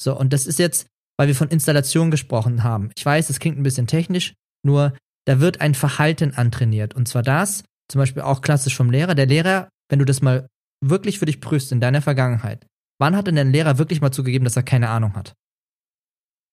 So, 0.00 0.16
und 0.16 0.32
das 0.32 0.46
ist 0.46 0.58
jetzt, 0.58 0.86
weil 1.18 1.26
wir 1.26 1.34
von 1.34 1.48
Installation 1.48 2.10
gesprochen 2.10 2.62
haben. 2.62 2.90
Ich 2.96 3.04
weiß, 3.04 3.30
es 3.30 3.40
klingt 3.40 3.58
ein 3.58 3.64
bisschen 3.64 3.88
technisch, 3.88 4.34
nur 4.64 4.96
da 5.26 5.40
wird 5.40 5.60
ein 5.60 5.74
Verhalten 5.74 6.34
antrainiert. 6.34 6.94
Und 6.94 7.08
zwar 7.08 7.22
das, 7.22 7.64
zum 7.90 7.98
Beispiel 7.98 8.22
auch 8.22 8.42
klassisch 8.42 8.76
vom 8.76 8.90
Lehrer. 8.90 9.14
Der 9.14 9.26
Lehrer, 9.26 9.68
wenn 9.90 9.98
du 9.98 10.04
das 10.04 10.22
mal 10.22 10.46
wirklich 10.80 11.18
für 11.18 11.26
dich 11.26 11.40
prüfst 11.40 11.72
in 11.72 11.80
deiner 11.80 12.00
Vergangenheit, 12.00 12.66
wann 13.00 13.16
hat 13.16 13.26
denn 13.26 13.36
dein 13.36 13.52
Lehrer 13.52 13.78
wirklich 13.78 14.00
mal 14.00 14.12
zugegeben, 14.12 14.44
dass 14.44 14.56
er 14.56 14.62
keine 14.62 14.88
Ahnung 14.88 15.14
hat? 15.14 15.34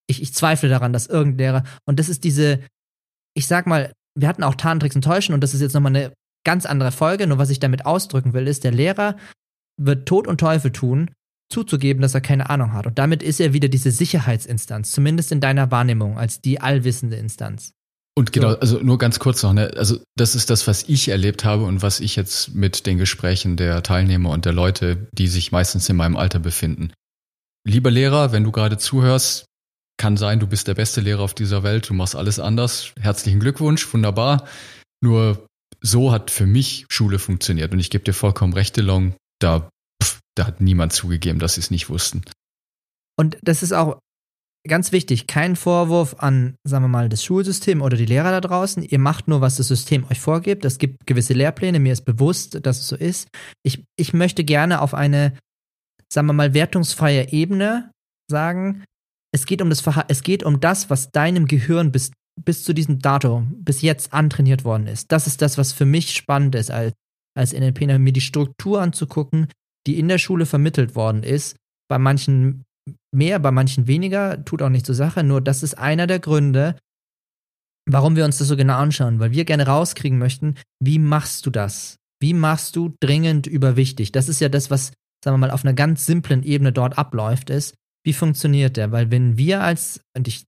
Ich, 0.08 0.22
ich 0.22 0.34
zweifle 0.34 0.70
daran, 0.70 0.94
dass 0.94 1.08
irgendein 1.08 1.38
Lehrer, 1.38 1.64
und 1.88 2.00
das 2.00 2.10
ist 2.10 2.24
diese, 2.24 2.60
ich 3.36 3.48
sag 3.48 3.68
mal, 3.68 3.94
wir 4.18 4.27
hatten 4.27 4.44
auch 4.44 4.56
Tarntricks 4.56 4.96
und 4.96 5.04
Täuschen 5.04 5.36
und 5.36 5.42
das 5.42 5.54
ist 5.54 5.62
jetzt 5.62 5.74
nochmal 5.74 5.96
eine 5.96 6.13
ganz 6.46 6.65
andere 6.65 6.92
Folge. 6.92 7.27
Nur 7.27 7.38
was 7.38 7.50
ich 7.50 7.60
damit 7.60 7.86
ausdrücken 7.86 8.34
will, 8.34 8.48
ist, 8.48 8.63
der 8.63 8.72
Lehrer 8.72 9.18
wird 9.77 10.08
Tod 10.08 10.27
und 10.27 10.39
Teufel 10.39 10.72
tun, 10.72 11.12
zuzugeben, 11.51 12.01
dass 12.01 12.13
er 12.13 12.22
keine 12.22 12.50
Ahnung 12.50 12.74
hat. 12.74 12.88
Und 12.88 12.98
damit 12.98 13.22
ist 13.22 13.39
er 13.39 13.54
wieder 13.54 13.68
diese 13.68 13.92
Sicherheitsinstanz, 13.92 14.92
zumindest 14.92 15.32
in 15.32 15.42
deiner 15.42 15.70
Wahrnehmung, 15.70 16.18
als 16.18 16.42
die 16.42 16.62
allwissende 16.62 17.18
Instanz. 17.18 17.72
Und 18.18 18.32
genau, 18.32 18.51
so. 18.51 18.60
also 18.60 18.80
nur 18.80 18.98
ganz 18.98 19.20
kurz 19.20 19.44
noch, 19.44 19.51
ne? 19.51 19.74
Also 19.75 20.00
das 20.15 20.36
ist 20.36 20.50
das, 20.50 20.68
was 20.68 20.84
ich 20.84 21.10
erlebt 21.10 21.44
habe 21.44 21.65
und 21.65 21.82
was 21.82 22.00
ich 22.00 22.15
jetzt 22.15 22.56
mit 22.56 22.86
den 22.86 22.98
Gesprächen 22.98 23.58
der 23.58 23.84
Teilnehmer 23.84 24.30
und 24.30 24.46
der 24.46 24.54
Leute, 24.54 25.10
die 25.12 25.27
sich 25.27 25.51
meistens 25.51 25.89
in 25.89 25.98
meinem 25.98 26.15
Alter 26.15 26.39
befinden. 26.39 26.94
Lieber 27.68 27.92
Lehrer, 27.92 28.32
wenn 28.32 28.46
du 28.46 28.54
gerade 28.54 28.77
zuhörst, 28.77 29.46
kann 29.98 30.18
sein, 30.18 30.40
du 30.40 30.48
bist 30.48 30.68
der 30.68 30.74
beste 30.74 31.02
Lehrer 31.02 31.22
auf 31.22 31.34
dieser 31.34 31.64
Welt, 31.64 31.90
du 31.90 31.94
machst 31.94 32.16
alles 32.16 32.40
anders. 32.40 32.94
Herzlichen 33.00 33.40
Glückwunsch, 33.40 33.92
wunderbar. 33.94 34.48
Nur 35.02 35.48
so 35.82 36.12
hat 36.12 36.32
für 36.32 36.46
mich 36.46 36.86
Schule 36.90 37.20
funktioniert. 37.20 37.72
Und 37.72 37.80
ich 37.80 37.90
gebe 37.90 38.04
dir 38.04 38.14
vollkommen 38.14 38.54
recht, 38.54 38.75
DeLong, 38.78 39.16
da, 39.40 39.70
da 40.36 40.48
hat 40.48 40.62
niemand 40.62 40.94
zugegeben, 40.94 41.40
dass 41.40 41.56
sie 41.56 41.62
es 41.62 41.72
nicht 41.72 41.90
wussten. 41.90 42.24
Und 43.18 43.38
das 43.42 43.64
ist 43.64 43.72
auch 43.72 44.00
ganz 44.68 44.92
wichtig, 44.92 45.28
kein 45.28 45.56
Vorwurf 45.56 46.16
an, 46.20 46.56
sagen 46.64 46.84
wir 46.84 46.90
mal, 46.90 47.08
das 47.08 47.24
Schulsystem 47.24 47.82
oder 47.82 47.98
die 47.98 48.06
Lehrer 48.06 48.32
da 48.32 48.42
draußen. 48.42 48.84
Ihr 48.84 49.00
macht 49.00 49.28
nur, 49.28 49.42
was 49.42 49.56
das 49.58 49.68
System 49.68 50.06
euch 50.10 50.20
vorgibt. 50.20 50.66
Es 50.66 50.80
gibt 50.80 51.06
gewisse 51.06 51.34
Lehrpläne, 51.34 51.80
mir 51.80 51.94
ist 51.94 52.06
bewusst, 52.06 52.66
dass 52.66 52.80
es 52.80 52.88
so 52.88 52.96
ist. 52.96 53.30
Ich, 53.64 53.84
ich 53.96 54.14
möchte 54.14 54.44
gerne 54.44 54.82
auf 54.82 54.94
eine, 54.94 55.38
sagen 56.12 56.28
wir 56.28 56.34
mal, 56.34 56.54
wertungsfreie 56.54 57.32
Ebene 57.32 57.92
sagen, 58.30 58.84
es 59.36 59.46
geht 59.46 59.62
um 59.62 59.70
das 59.70 59.82
Verha 59.82 60.06
es 60.08 60.24
geht 60.24 60.44
um 60.44 60.62
das, 60.62 60.89
was 60.89 61.12
deinem 61.12 61.46
Gehirn 61.46 61.92
bis, 61.92 62.12
bis 62.42 62.63
zu 62.63 62.74
diesem 62.74 63.00
Datum, 63.00 63.54
bis 63.60 63.82
jetzt 63.82 64.13
antrainiert 64.13 64.63
worden 64.63 64.88
ist. 64.88 65.12
Das 65.12 65.27
ist 65.27 65.42
das, 65.42 65.58
was 65.58 65.74
für 65.74 65.86
mich 65.86 66.12
spannend 66.12 66.56
ist, 66.56 66.72
als, 66.72 66.94
als 67.38 67.51
NLPler, 67.51 68.00
mir 68.00 68.13
die 68.13 68.22
Struktur 68.22 68.82
anzugucken, 68.82 69.48
die 69.88 70.00
in 70.00 70.08
der 70.08 70.20
Schule 70.20 70.46
vermittelt 70.46 70.96
worden 70.96 71.24
ist. 71.24 71.58
Bei 71.89 72.00
manchen 72.00 72.63
mehr, 73.13 73.39
bei 73.39 73.51
manchen 73.51 73.88
weniger, 73.88 74.44
tut 74.46 74.62
auch 74.62 74.70
nicht 74.70 74.86
zur 74.86 74.96
Sache. 74.96 75.22
Nur 75.22 75.42
das 75.42 75.63
ist 75.63 75.77
einer 75.77 76.08
der 76.08 76.20
Gründe, 76.20 76.77
warum 77.86 78.15
wir 78.15 78.24
uns 78.24 78.38
das 78.38 78.48
so 78.48 78.56
genau 78.56 78.77
anschauen, 78.77 79.20
weil 79.20 79.32
wir 79.32 79.44
gerne 79.44 79.68
rauskriegen 79.68 80.18
möchten, 80.18 80.56
wie 80.80 80.98
machst 80.98 81.46
du 81.46 81.50
das? 81.50 81.98
Wie 82.22 82.34
machst 82.34 82.77
du 82.77 82.96
dringend 83.01 83.48
überwichtig? 83.48 84.13
Das 84.13 84.30
ist 84.30 84.39
ja 84.39 84.48
das, 84.48 84.72
was, 84.72 84.94
sagen 85.22 85.36
wir 85.36 85.39
mal, 85.39 85.51
auf 85.51 85.65
einer 85.65 85.74
ganz 85.74 86.06
simplen 86.06 86.42
Ebene 86.44 86.72
dort 86.72 86.98
abläuft, 86.98 87.50
ist, 87.50 87.75
wie 88.06 88.14
funktioniert 88.14 88.78
der? 88.78 88.92
Weil 88.92 89.12
wenn 89.12 89.38
wir 89.38 89.62
als, 89.62 90.00
und 90.16 90.28
ich 90.28 90.46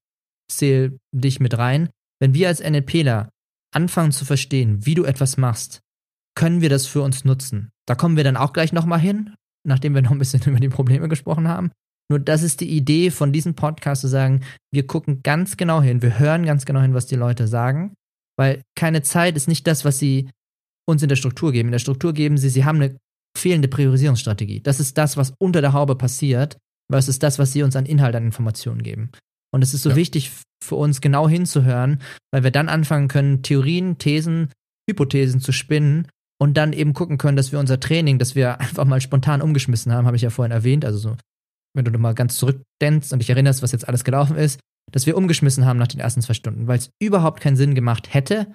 zähle 0.50 0.98
dich 1.12 1.40
mit 1.40 1.58
rein, 1.58 1.90
wenn 2.22 2.34
wir 2.34 2.48
als 2.48 2.62
NLPler 2.62 3.30
anfangen 3.74 4.12
zu 4.12 4.26
verstehen, 4.26 4.86
wie 4.86 4.96
du 4.96 5.04
etwas 5.04 5.38
machst, 5.38 5.82
können 6.36 6.62
wir 6.62 6.70
das 6.70 6.86
für 6.86 7.02
uns 7.02 7.26
nutzen. 7.26 7.70
Da 7.88 7.96
kommen 7.96 8.16
wir 8.16 8.24
dann 8.24 8.38
auch 8.38 8.54
gleich 8.54 8.74
nochmal 8.74 9.00
hin, 9.00 9.34
nachdem 9.66 9.96
wir 9.96 10.02
noch 10.02 10.12
ein 10.12 10.20
bisschen 10.20 10.42
über 10.46 10.60
die 10.60 10.70
Probleme 10.70 11.10
gesprochen 11.10 11.48
haben. 11.48 11.72
Nur 12.10 12.20
das 12.20 12.44
ist 12.44 12.62
die 12.62 12.70
Idee 12.70 13.12
von 13.12 13.34
diesem 13.34 13.56
Podcast 13.56 14.02
zu 14.02 14.08
sagen, 14.08 14.42
wir 14.72 14.88
gucken 14.88 15.24
ganz 15.24 15.58
genau 15.58 15.82
hin, 15.82 16.02
wir 16.02 16.20
hören 16.20 16.46
ganz 16.46 16.66
genau 16.66 16.80
hin, 16.80 16.94
was 16.94 17.08
die 17.08 17.16
Leute 17.16 17.48
sagen, 17.48 17.94
weil 18.38 18.62
keine 18.76 19.02
Zeit 19.02 19.36
ist 19.36 19.48
nicht 19.48 19.68
das, 19.68 19.84
was 19.84 20.00
sie 20.00 20.30
uns 20.88 21.04
in 21.04 21.10
der 21.10 21.18
Struktur 21.18 21.52
geben. 21.52 21.68
In 21.68 21.74
der 21.74 21.80
Struktur 21.80 22.14
geben 22.14 22.38
sie, 22.38 22.50
sie 22.50 22.64
haben 22.64 22.82
eine 22.82 22.98
fehlende 23.36 23.68
Priorisierungsstrategie. 23.68 24.62
Das 24.62 24.80
ist 24.80 24.98
das, 24.98 25.18
was 25.18 25.34
unter 25.38 25.60
der 25.60 25.74
Haube 25.74 25.96
passiert, 25.96 26.58
versus 26.92 27.20
das, 27.20 27.40
was 27.40 27.52
sie 27.52 27.64
uns 27.64 27.76
an 27.76 27.86
Inhalt, 27.86 28.16
an 28.16 28.26
Informationen 28.26 28.84
geben. 28.84 29.12
Und 29.54 29.62
es 29.62 29.74
ist 29.74 29.84
so 29.84 29.92
ja. 29.92 29.96
wichtig 29.96 30.32
für 30.64 30.76
uns 30.76 31.02
genau 31.02 31.30
hinzuhören, 31.30 32.02
weil 32.32 32.44
wir 32.44 32.52
dann 32.52 32.70
anfangen 32.70 33.08
können, 33.08 33.44
Theorien, 33.44 33.98
Thesen, 33.98 34.52
Hypothesen 34.90 35.42
zu 35.42 35.52
spinnen 35.52 36.08
und 36.40 36.56
dann 36.56 36.74
eben 36.74 36.94
gucken 36.94 37.18
können, 37.18 37.38
dass 37.38 37.52
wir 37.52 37.60
unser 37.60 37.80
Training, 37.80 38.20
das 38.20 38.36
wir 38.36 38.60
einfach 38.60 38.86
mal 38.86 39.02
spontan 39.02 39.42
umgeschmissen 39.42 39.94
haben, 39.94 40.06
habe 40.06 40.18
ich 40.18 40.24
ja 40.24 40.30
vorhin 40.30 40.52
erwähnt, 40.52 40.86
also 40.86 40.98
so 40.98 41.18
wenn 41.74 41.86
du 41.86 41.98
mal 42.00 42.16
ganz 42.16 42.38
zurückdenkst 42.38 43.12
und 43.12 43.20
dich 43.20 43.30
erinnerst, 43.30 43.62
was 43.62 43.72
jetzt 43.72 43.88
alles 43.88 44.04
gelaufen 44.04 44.36
ist, 44.36 44.60
dass 44.92 45.06
wir 45.06 45.16
umgeschmissen 45.16 45.66
haben 45.66 45.78
nach 45.78 45.88
den 45.88 46.00
ersten 46.00 46.22
zwei 46.22 46.34
Stunden, 46.34 46.68
weil 46.68 46.80
es 46.80 46.90
überhaupt 47.00 47.40
keinen 47.42 47.56
Sinn 47.56 47.76
gemacht 47.76 48.14
hätte, 48.14 48.54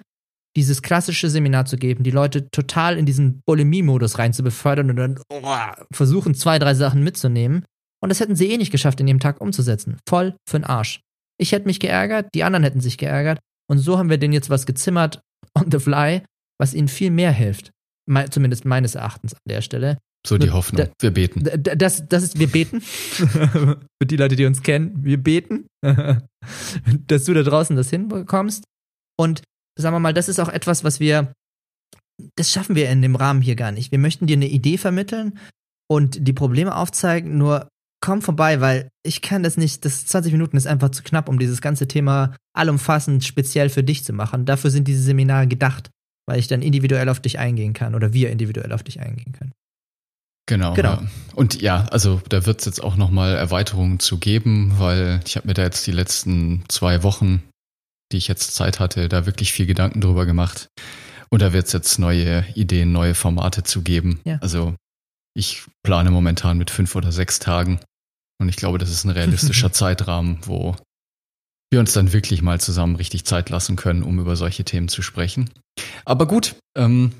dieses 0.55 0.81
klassische 0.81 1.29
Seminar 1.29 1.65
zu 1.65 1.77
geben, 1.77 2.03
die 2.03 2.11
Leute 2.11 2.49
total 2.51 2.97
in 2.97 3.05
diesen 3.05 3.41
Bulimie-Modus 3.45 4.19
rein 4.19 4.33
zu 4.33 4.43
befördern 4.43 4.89
und 4.89 4.95
dann 4.97 5.19
oh, 5.29 5.41
versuchen, 5.91 6.35
zwei, 6.35 6.59
drei 6.59 6.75
Sachen 6.75 7.03
mitzunehmen. 7.03 7.65
Und 8.03 8.09
das 8.09 8.19
hätten 8.19 8.35
sie 8.35 8.51
eh 8.51 8.57
nicht 8.57 8.71
geschafft, 8.71 8.99
in 8.99 9.07
dem 9.07 9.21
Tag 9.21 9.39
umzusetzen. 9.39 9.97
Voll 10.07 10.35
für'n 10.49 10.65
Arsch. 10.65 10.99
Ich 11.39 11.53
hätte 11.53 11.67
mich 11.67 11.79
geärgert, 11.79 12.27
die 12.35 12.43
anderen 12.43 12.63
hätten 12.63 12.81
sich 12.81 12.97
geärgert. 12.97 13.39
Und 13.71 13.77
so 13.77 13.97
haben 13.97 14.09
wir 14.09 14.17
denen 14.17 14.33
jetzt 14.33 14.49
was 14.49 14.65
gezimmert 14.65 15.21
on 15.57 15.71
the 15.71 15.79
fly, 15.79 16.21
was 16.59 16.73
ihnen 16.73 16.89
viel 16.89 17.11
mehr 17.11 17.31
hilft. 17.31 17.71
Me 18.05 18.29
zumindest 18.29 18.65
meines 18.65 18.95
Erachtens 18.95 19.33
an 19.33 19.39
der 19.47 19.61
Stelle. 19.61 19.99
So 20.27 20.37
die 20.37 20.51
Hoffnung. 20.51 20.89
wir 20.99 21.11
beten. 21.11 21.43
Das, 21.43 22.05
das 22.07 22.23
ist, 22.23 22.39
wir 22.39 22.47
beten. 22.47 22.81
Für 22.81 23.77
die 24.05 24.17
Leute, 24.17 24.35
die 24.35 24.45
uns 24.45 24.63
kennen, 24.63 25.01
wir 25.01 25.17
beten, 25.17 25.67
dass 27.07 27.23
du 27.23 27.33
da 27.33 27.43
draußen 27.43 27.77
das 27.77 27.89
hinbekommst. 27.89 28.65
Und 29.17 29.43
sagen 29.79 29.95
wir 29.95 30.01
mal, 30.01 30.13
das 30.13 30.27
ist 30.27 30.39
auch 30.39 30.49
etwas, 30.49 30.83
was 30.83 30.99
wir, 30.99 31.31
das 32.35 32.51
schaffen 32.51 32.75
wir 32.75 32.89
in 32.89 33.01
dem 33.01 33.15
Rahmen 33.15 33.41
hier 33.41 33.55
gar 33.55 33.71
nicht. 33.71 33.91
Wir 33.91 33.99
möchten 33.99 34.27
dir 34.27 34.35
eine 34.35 34.49
Idee 34.49 34.77
vermitteln 34.77 35.39
und 35.89 36.27
die 36.27 36.33
Probleme 36.33 36.75
aufzeigen, 36.75 37.37
nur 37.37 37.69
komm 38.03 38.21
vorbei, 38.21 38.59
weil 38.59 38.89
ich 39.01 39.21
kann 39.21 39.43
das 39.43 39.55
nicht, 39.55 39.85
das 39.85 40.05
20 40.07 40.33
Minuten 40.33 40.57
ist 40.57 40.67
einfach 40.67 40.89
zu 40.89 41.03
knapp, 41.03 41.29
um 41.29 41.39
dieses 41.39 41.61
ganze 41.61 41.87
Thema 41.87 42.35
allumfassend 42.53 43.23
speziell 43.23 43.69
für 43.69 43.81
dich 43.81 44.03
zu 44.03 44.11
machen. 44.11 44.45
Dafür 44.45 44.71
sind 44.71 44.89
diese 44.89 45.01
Seminare 45.01 45.47
gedacht, 45.47 45.89
weil 46.27 46.37
ich 46.37 46.49
dann 46.49 46.61
individuell 46.61 47.07
auf 47.07 47.21
dich 47.21 47.39
eingehen 47.39 47.71
kann 47.71 47.95
oder 47.95 48.11
wir 48.11 48.29
individuell 48.29 48.73
auf 48.73 48.83
dich 48.83 48.99
eingehen 48.99 49.31
können. 49.31 49.53
Genau. 50.47 50.73
genau. 50.73 50.95
Ja. 50.95 51.07
Und 51.33 51.61
ja, 51.61 51.85
also 51.91 52.21
da 52.27 52.45
wird 52.45 52.59
es 52.59 52.65
jetzt 52.65 52.83
auch 52.83 52.97
nochmal 52.97 53.35
Erweiterungen 53.35 54.01
zu 54.01 54.17
geben, 54.17 54.73
weil 54.79 55.21
ich 55.25 55.37
habe 55.37 55.47
mir 55.47 55.53
da 55.53 55.63
jetzt 55.63 55.87
die 55.87 55.93
letzten 55.93 56.65
zwei 56.67 57.03
Wochen, 57.03 57.41
die 58.11 58.17
ich 58.17 58.27
jetzt 58.27 58.53
Zeit 58.53 58.81
hatte, 58.81 59.07
da 59.07 59.25
wirklich 59.25 59.53
viel 59.53 59.65
Gedanken 59.65 60.01
drüber 60.01 60.25
gemacht. 60.25 60.67
Und 61.29 61.41
da 61.41 61.53
wird 61.53 61.67
es 61.67 61.71
jetzt 61.71 61.99
neue 61.99 62.43
Ideen, 62.53 62.91
neue 62.91 63.15
Formate 63.15 63.63
zu 63.63 63.81
geben. 63.81 64.19
Ja. 64.25 64.39
Also 64.41 64.75
ich 65.33 65.63
plane 65.83 66.11
momentan 66.11 66.57
mit 66.57 66.69
fünf 66.69 66.97
oder 66.97 67.13
sechs 67.13 67.39
Tagen. 67.39 67.79
Und 68.43 68.49
ich 68.49 68.57
glaube, 68.57 68.77
das 68.77 68.89
ist 68.91 69.03
ein 69.03 69.09
realistischer 69.11 69.73
Zeitrahmen, 69.73 70.39
wo 70.43 70.75
wir 71.71 71.79
uns 71.79 71.93
dann 71.93 72.13
wirklich 72.13 72.43
mal 72.43 72.61
zusammen 72.61 72.95
richtig 72.95 73.25
Zeit 73.25 73.49
lassen 73.49 73.75
können, 73.75 74.03
um 74.03 74.19
über 74.19 74.35
solche 74.35 74.63
Themen 74.63 74.87
zu 74.87 75.01
sprechen. 75.01 75.49
Aber 76.05 76.27
gut, 76.27 76.55
ähm, 76.77 77.13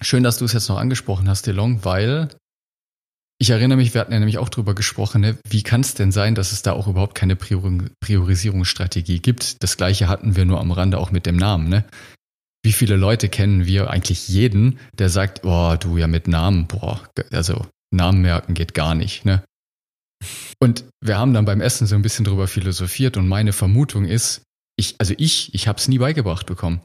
Schön, 0.00 0.22
dass 0.22 0.38
du 0.38 0.44
es 0.44 0.52
jetzt 0.52 0.68
noch 0.68 0.78
angesprochen 0.78 1.28
hast, 1.28 1.46
DeLong, 1.46 1.84
weil 1.84 2.28
ich 3.40 3.50
erinnere 3.50 3.78
mich, 3.78 3.94
wir 3.94 4.00
hatten 4.00 4.12
ja 4.12 4.18
nämlich 4.18 4.38
auch 4.38 4.48
drüber 4.48 4.74
gesprochen, 4.74 5.20
ne? 5.20 5.38
wie 5.48 5.62
kann 5.62 5.80
es 5.80 5.94
denn 5.94 6.12
sein, 6.12 6.34
dass 6.34 6.52
es 6.52 6.62
da 6.62 6.72
auch 6.72 6.88
überhaupt 6.88 7.14
keine 7.14 7.36
Priorisierungsstrategie 7.36 9.20
gibt? 9.20 9.62
Das 9.62 9.76
gleiche 9.76 10.08
hatten 10.08 10.36
wir 10.36 10.44
nur 10.44 10.60
am 10.60 10.72
Rande 10.72 10.98
auch 10.98 11.10
mit 11.10 11.26
dem 11.26 11.36
Namen. 11.36 11.68
Ne? 11.68 11.84
Wie 12.64 12.72
viele 12.72 12.96
Leute 12.96 13.28
kennen 13.28 13.66
wir 13.66 13.90
eigentlich 13.90 14.28
jeden, 14.28 14.78
der 14.92 15.08
sagt, 15.08 15.42
boah, 15.42 15.76
du 15.76 15.96
ja 15.98 16.06
mit 16.06 16.26
Namen, 16.28 16.66
boah, 16.66 17.00
also 17.30 17.66
Namen 17.90 18.22
merken 18.22 18.54
geht 18.54 18.74
gar 18.74 18.94
nicht. 18.94 19.24
Ne? 19.24 19.42
Und 20.60 20.84
wir 21.00 21.18
haben 21.18 21.34
dann 21.34 21.44
beim 21.44 21.60
Essen 21.60 21.86
so 21.86 21.94
ein 21.94 22.02
bisschen 22.02 22.24
drüber 22.24 22.48
philosophiert 22.48 23.16
und 23.16 23.28
meine 23.28 23.52
Vermutung 23.52 24.04
ist, 24.04 24.42
ich, 24.76 24.96
also 24.98 25.14
ich, 25.16 25.54
ich 25.54 25.68
habe 25.68 25.78
es 25.78 25.88
nie 25.88 25.98
beigebracht 25.98 26.46
bekommen. 26.46 26.80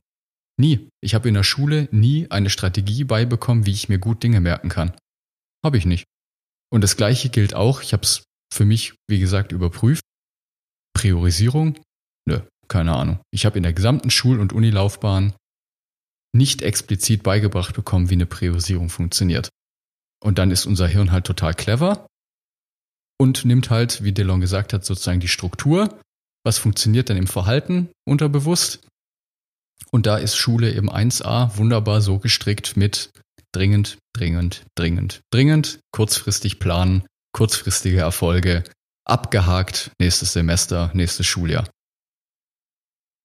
Nie. 0.60 0.89
Ich 1.02 1.15
habe 1.15 1.28
in 1.28 1.34
der 1.34 1.43
Schule 1.43 1.88
nie 1.91 2.30
eine 2.30 2.50
Strategie 2.50 3.04
beibekommen, 3.04 3.65
wie 3.65 3.72
ich 3.72 3.89
mir 3.89 4.00
gut 4.00 4.22
Dinge 4.24 4.39
merken 4.39 4.69
kann. 4.69 4.93
Habe 5.63 5.78
ich 5.78 5.86
nicht. 5.86 6.06
Und 6.72 6.82
das 6.82 6.98
gleiche 6.98 7.30
gilt 7.30 7.54
auch, 7.54 7.82
ich 7.82 7.93
habe 7.93 8.04
es 8.04 8.24
für 8.54 8.65
mich, 8.65 8.96
wie 9.08 9.19
gesagt, 9.19 9.52
überprüft. 9.52 10.04
Priorisierung? 10.96 11.80
Nö, 12.26 12.41
keine 12.67 12.96
Ahnung. 12.96 13.19
Ich 13.32 13.46
habe 13.46 13.58
in 13.58 13.63
der 13.63 13.74
gesamten 13.74 14.12
Schul- 14.12 14.39
und 14.39 14.54
Unilaufbahn 14.54 15.34
nicht 16.36 16.62
explizit 16.62 17.24
beigebracht 17.24 17.76
bekommen, 17.76 18.10
wie 18.10 18.15
eine 18.15 18.26
Priorisierung 18.26 18.89
funktioniert. 18.89 19.50
Und 20.24 20.38
dann 20.38 20.52
ist 20.52 20.65
unser 20.65 20.88
Hirn 20.88 21.12
halt 21.12 21.26
total 21.26 21.54
clever 21.54 22.08
und 23.19 23.45
nimmt 23.45 23.69
halt, 23.69 24.04
wie 24.04 24.12
Delon 24.12 24.41
gesagt 24.41 24.73
hat, 24.73 24.86
sozusagen 24.86 25.19
die 25.19 25.28
Struktur. 25.28 25.99
Was 26.45 26.58
funktioniert 26.58 27.10
dann 27.10 27.17
im 27.17 27.28
Verhalten 27.28 27.89
unterbewusst? 28.06 28.86
Und 29.91 30.06
da 30.06 30.17
ist 30.17 30.36
Schule 30.36 30.73
eben 30.73 30.89
1a 30.91 31.58
wunderbar 31.58 32.02
so 32.02 32.19
gestrickt 32.19 32.76
mit 32.76 33.12
dringend, 33.54 33.97
dringend, 34.13 34.63
dringend, 34.76 35.21
dringend, 35.32 35.80
kurzfristig 35.91 36.60
planen, 36.60 37.04
kurzfristige 37.34 37.99
Erfolge, 37.99 38.63
abgehakt, 39.06 39.91
nächstes 39.99 40.34
Semester, 40.34 40.91
nächstes 40.93 41.28
Schuljahr. 41.28 41.67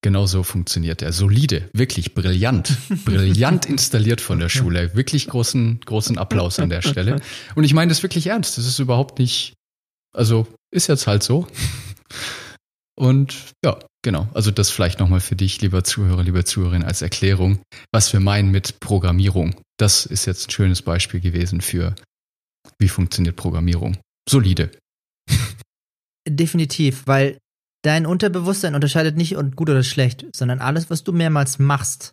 Genau 0.03 0.27
so 0.27 0.45
funktioniert 0.45 1.03
er. 1.03 1.13
Solide, 1.13 1.69
wirklich 1.73 2.15
brillant, 2.15 2.77
brillant 3.05 3.67
installiert 3.67 4.21
von 4.21 4.39
der 4.39 4.49
Schule. 4.49 4.95
Wirklich 4.95 5.27
großen, 5.27 5.81
großen 5.85 6.19
Applaus 6.19 6.61
an 6.61 6.71
der 6.71 6.83
Stelle. 6.83 7.21
Und 7.57 7.65
ich 7.65 7.75
meine 7.75 7.89
das 7.89 8.03
wirklich 8.05 8.29
ernst. 8.29 8.59
Das 8.59 8.67
ist 8.67 8.79
überhaupt 8.79 9.19
nicht, 9.19 9.55
also 10.13 10.47
ist 10.71 10.87
jetzt 10.87 11.07
halt 11.07 11.23
so. 11.23 11.47
Und 12.99 13.53
ja, 13.65 13.79
genau. 14.03 14.29
Also 14.35 14.51
das 14.51 14.71
vielleicht 14.71 14.99
nochmal 14.99 15.21
für 15.21 15.37
dich, 15.37 15.61
lieber 15.61 15.85
Zuhörer, 15.85 16.25
liebe 16.25 16.45
Zuhörerin, 16.45 16.83
als 16.83 17.01
Erklärung, 17.01 17.61
was 17.93 18.13
wir 18.13 18.19
meinen 18.19 18.51
mit 18.51 18.81
Programmierung. 18.81 19.55
Das 19.79 20.05
ist 20.05 20.27
jetzt 20.27 20.49
ein 20.49 20.51
schönes 20.51 20.83
Beispiel 20.83 21.21
gewesen 21.21 21.61
für, 21.61 21.95
wie 22.81 22.89
funktioniert 22.89 23.37
Programmierung. 23.37 23.99
Solide. 24.29 24.73
Definitiv, 26.29 27.07
weil 27.07 27.39
dein 27.83 28.05
Unterbewusstsein 28.05 28.75
unterscheidet 28.75 29.17
nicht 29.17 29.37
gut 29.55 29.71
oder 29.71 29.85
schlecht, 29.85 30.27
sondern 30.35 30.59
alles, 30.59 30.91
was 30.91 31.05
du 31.05 31.13
mehrmals 31.13 31.61
machst, 31.61 32.13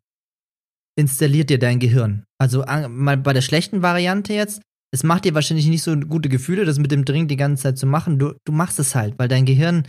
installiert 0.96 1.50
dir 1.50 1.60
dein 1.60 1.80
Gehirn. 1.80 2.24
Also 2.40 2.64
mal 2.64 3.18
bei 3.18 3.34
der 3.34 3.42
schlechten 3.42 3.82
Variante 3.82 4.34
jetzt, 4.34 4.62
es 4.96 5.04
macht 5.04 5.26
dir 5.26 5.34
wahrscheinlich 5.34 5.68
nicht 5.68 5.84
so 5.84 5.98
gute 5.98 6.30
Gefühle, 6.30 6.64
das 6.64 6.80
mit 6.80 6.90
dem 6.90 7.04
Drink 7.04 7.28
die 7.28 7.36
ganze 7.36 7.64
Zeit 7.64 7.78
zu 7.78 7.86
machen. 7.86 8.18
Du, 8.18 8.34
du 8.46 8.54
machst 8.54 8.80
es 8.80 8.96
halt, 8.96 9.20
weil 9.20 9.28
dein 9.28 9.44
Gehirn 9.44 9.86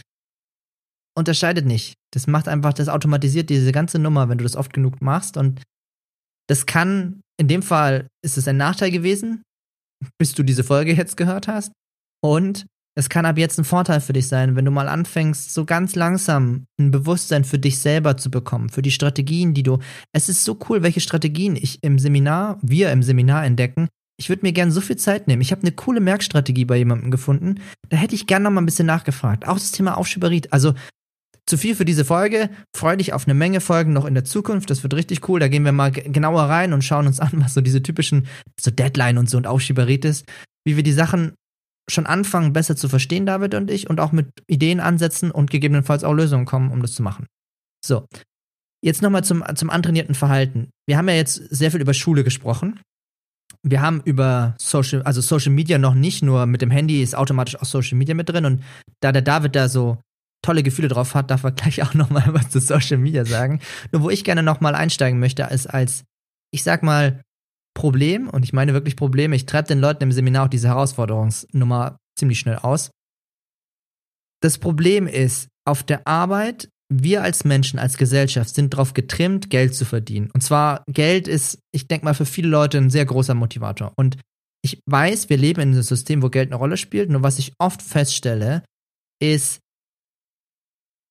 unterscheidet 1.16 1.64
nicht. 1.64 1.94
Das 2.12 2.26
macht 2.26 2.48
einfach, 2.48 2.72
das 2.72 2.88
automatisiert 2.88 3.48
diese 3.48 3.70
ganze 3.70 4.00
Nummer, 4.00 4.28
wenn 4.28 4.38
du 4.38 4.42
das 4.42 4.56
oft 4.56 4.72
genug 4.72 5.00
machst. 5.00 5.36
Und 5.36 5.62
das 6.48 6.66
kann, 6.66 7.20
in 7.38 7.46
dem 7.46 7.62
Fall 7.62 8.08
ist 8.24 8.36
es 8.36 8.48
ein 8.48 8.56
Nachteil 8.56 8.90
gewesen, 8.90 9.42
bis 10.18 10.34
du 10.34 10.42
diese 10.42 10.64
Folge 10.64 10.92
jetzt 10.92 11.16
gehört 11.16 11.46
hast. 11.46 11.70
Und 12.20 12.66
es 12.98 13.08
kann 13.08 13.26
ab 13.26 13.38
jetzt 13.38 13.58
ein 13.58 13.64
Vorteil 13.64 14.00
für 14.00 14.12
dich 14.12 14.26
sein, 14.26 14.56
wenn 14.56 14.64
du 14.64 14.72
mal 14.72 14.88
anfängst, 14.88 15.54
so 15.54 15.64
ganz 15.64 15.94
langsam 15.94 16.64
ein 16.80 16.90
Bewusstsein 16.90 17.44
für 17.44 17.60
dich 17.60 17.78
selber 17.78 18.16
zu 18.16 18.28
bekommen, 18.28 18.70
für 18.70 18.82
die 18.82 18.90
Strategien, 18.90 19.54
die 19.54 19.62
du. 19.62 19.78
Es 20.12 20.28
ist 20.28 20.44
so 20.44 20.58
cool, 20.68 20.82
welche 20.82 21.00
Strategien 21.00 21.54
ich 21.54 21.78
im 21.84 22.00
Seminar, 22.00 22.58
wir 22.60 22.90
im 22.90 23.04
Seminar 23.04 23.44
entdecken, 23.44 23.86
Ich 24.18 24.28
würde 24.28 24.42
mir 24.42 24.52
gern 24.52 24.70
so 24.70 24.80
viel 24.80 24.96
Zeit 24.96 25.28
nehmen. 25.28 25.42
Ich 25.42 25.52
habe 25.52 25.62
eine 25.62 25.72
coole 25.72 26.00
Merkstrategie 26.00 26.64
bei 26.64 26.76
jemandem 26.76 27.10
gefunden. 27.10 27.60
Da 27.88 27.96
hätte 27.96 28.14
ich 28.14 28.26
gern 28.26 28.42
noch 28.42 28.50
mal 28.50 28.62
ein 28.62 28.66
bisschen 28.66 28.86
nachgefragt. 28.86 29.46
Auch 29.46 29.58
das 29.58 29.72
Thema 29.72 29.96
Aufschieberit. 29.96 30.52
Also 30.52 30.74
zu 31.48 31.56
viel 31.58 31.76
für 31.76 31.84
diese 31.84 32.04
Folge. 32.04 32.50
Freue 32.74 32.96
dich 32.96 33.12
auf 33.12 33.26
eine 33.26 33.34
Menge 33.34 33.60
Folgen 33.60 33.92
noch 33.92 34.04
in 34.04 34.14
der 34.14 34.24
Zukunft. 34.24 34.70
Das 34.70 34.82
wird 34.82 34.94
richtig 34.94 35.28
cool. 35.28 35.38
Da 35.38 35.48
gehen 35.48 35.64
wir 35.64 35.72
mal 35.72 35.92
genauer 35.92 36.44
rein 36.44 36.72
und 36.72 36.82
schauen 36.82 37.06
uns 37.06 37.20
an, 37.20 37.32
was 37.34 37.54
so 37.54 37.60
diese 37.60 37.82
typischen, 37.82 38.26
so 38.60 38.70
Deadline 38.70 39.18
und 39.18 39.30
so 39.30 39.36
und 39.36 39.46
Aufschieberit 39.46 40.04
ist. 40.04 40.24
Wie 40.64 40.76
wir 40.76 40.82
die 40.82 40.92
Sachen 40.92 41.34
schon 41.88 42.06
anfangen, 42.06 42.52
besser 42.52 42.74
zu 42.74 42.88
verstehen, 42.88 43.26
David 43.26 43.54
und 43.54 43.70
ich, 43.70 43.88
und 43.88 44.00
auch 44.00 44.10
mit 44.10 44.28
Ideen 44.48 44.80
ansetzen 44.80 45.30
und 45.30 45.50
gegebenenfalls 45.50 46.02
auch 46.02 46.14
Lösungen 46.14 46.44
kommen, 46.44 46.72
um 46.72 46.82
das 46.82 46.94
zu 46.94 47.02
machen. 47.02 47.26
So. 47.84 48.06
Jetzt 48.82 49.02
nochmal 49.02 49.24
zum, 49.24 49.44
zum 49.54 49.70
antrainierten 49.70 50.14
Verhalten. 50.14 50.70
Wir 50.86 50.98
haben 50.98 51.08
ja 51.08 51.14
jetzt 51.14 51.36
sehr 51.36 51.70
viel 51.70 51.80
über 51.80 51.94
Schule 51.94 52.24
gesprochen. 52.24 52.80
Wir 53.62 53.80
haben 53.80 54.00
über 54.04 54.54
Social, 54.58 55.02
also 55.02 55.20
Social 55.20 55.52
Media 55.52 55.78
noch 55.78 55.94
nicht, 55.94 56.22
nur 56.22 56.46
mit 56.46 56.62
dem 56.62 56.70
Handy 56.70 57.02
ist 57.02 57.14
automatisch 57.16 57.56
auch 57.56 57.64
Social 57.64 57.98
Media 57.98 58.14
mit 58.14 58.28
drin. 58.28 58.44
Und 58.44 58.62
da 59.00 59.12
der 59.12 59.22
David 59.22 59.56
da 59.56 59.68
so 59.68 59.98
tolle 60.42 60.62
Gefühle 60.62 60.88
drauf 60.88 61.14
hat, 61.14 61.30
darf 61.30 61.44
er 61.44 61.52
gleich 61.52 61.82
auch 61.82 61.94
nochmal 61.94 62.24
was 62.28 62.50
zu 62.50 62.60
Social 62.60 62.98
Media 62.98 63.24
sagen. 63.24 63.60
Nur 63.92 64.02
wo 64.02 64.10
ich 64.10 64.24
gerne 64.24 64.42
nochmal 64.42 64.74
einsteigen 64.74 65.18
möchte, 65.18 65.42
ist 65.44 65.66
als, 65.66 66.04
ich 66.52 66.62
sag 66.62 66.82
mal, 66.82 67.22
Problem, 67.74 68.30
und 68.30 68.42
ich 68.42 68.54
meine 68.54 68.72
wirklich 68.72 68.96
Probleme, 68.96 69.36
ich 69.36 69.44
treibe 69.44 69.68
den 69.68 69.80
Leuten 69.80 70.02
im 70.02 70.12
Seminar 70.12 70.46
auch 70.46 70.48
diese 70.48 70.68
Herausforderungsnummer 70.68 71.98
ziemlich 72.18 72.38
schnell 72.38 72.56
aus. 72.56 72.90
Das 74.40 74.58
Problem 74.58 75.06
ist, 75.06 75.48
auf 75.66 75.82
der 75.82 76.06
Arbeit, 76.06 76.70
wir 76.88 77.22
als 77.22 77.44
Menschen, 77.44 77.78
als 77.78 77.96
Gesellschaft 77.96 78.54
sind 78.54 78.72
darauf 78.72 78.94
getrimmt, 78.94 79.50
Geld 79.50 79.74
zu 79.74 79.84
verdienen. 79.84 80.30
Und 80.32 80.42
zwar, 80.42 80.84
Geld 80.88 81.26
ist, 81.26 81.58
ich 81.72 81.88
denke 81.88 82.04
mal, 82.04 82.14
für 82.14 82.26
viele 82.26 82.48
Leute 82.48 82.78
ein 82.78 82.90
sehr 82.90 83.04
großer 83.04 83.34
Motivator. 83.34 83.92
Und 83.96 84.18
ich 84.62 84.80
weiß, 84.86 85.28
wir 85.28 85.36
leben 85.36 85.60
in 85.60 85.72
einem 85.72 85.82
System, 85.82 86.22
wo 86.22 86.30
Geld 86.30 86.48
eine 86.48 86.56
Rolle 86.56 86.76
spielt. 86.76 87.10
Nur 87.10 87.22
was 87.22 87.38
ich 87.38 87.52
oft 87.58 87.82
feststelle, 87.82 88.62
ist, 89.20 89.60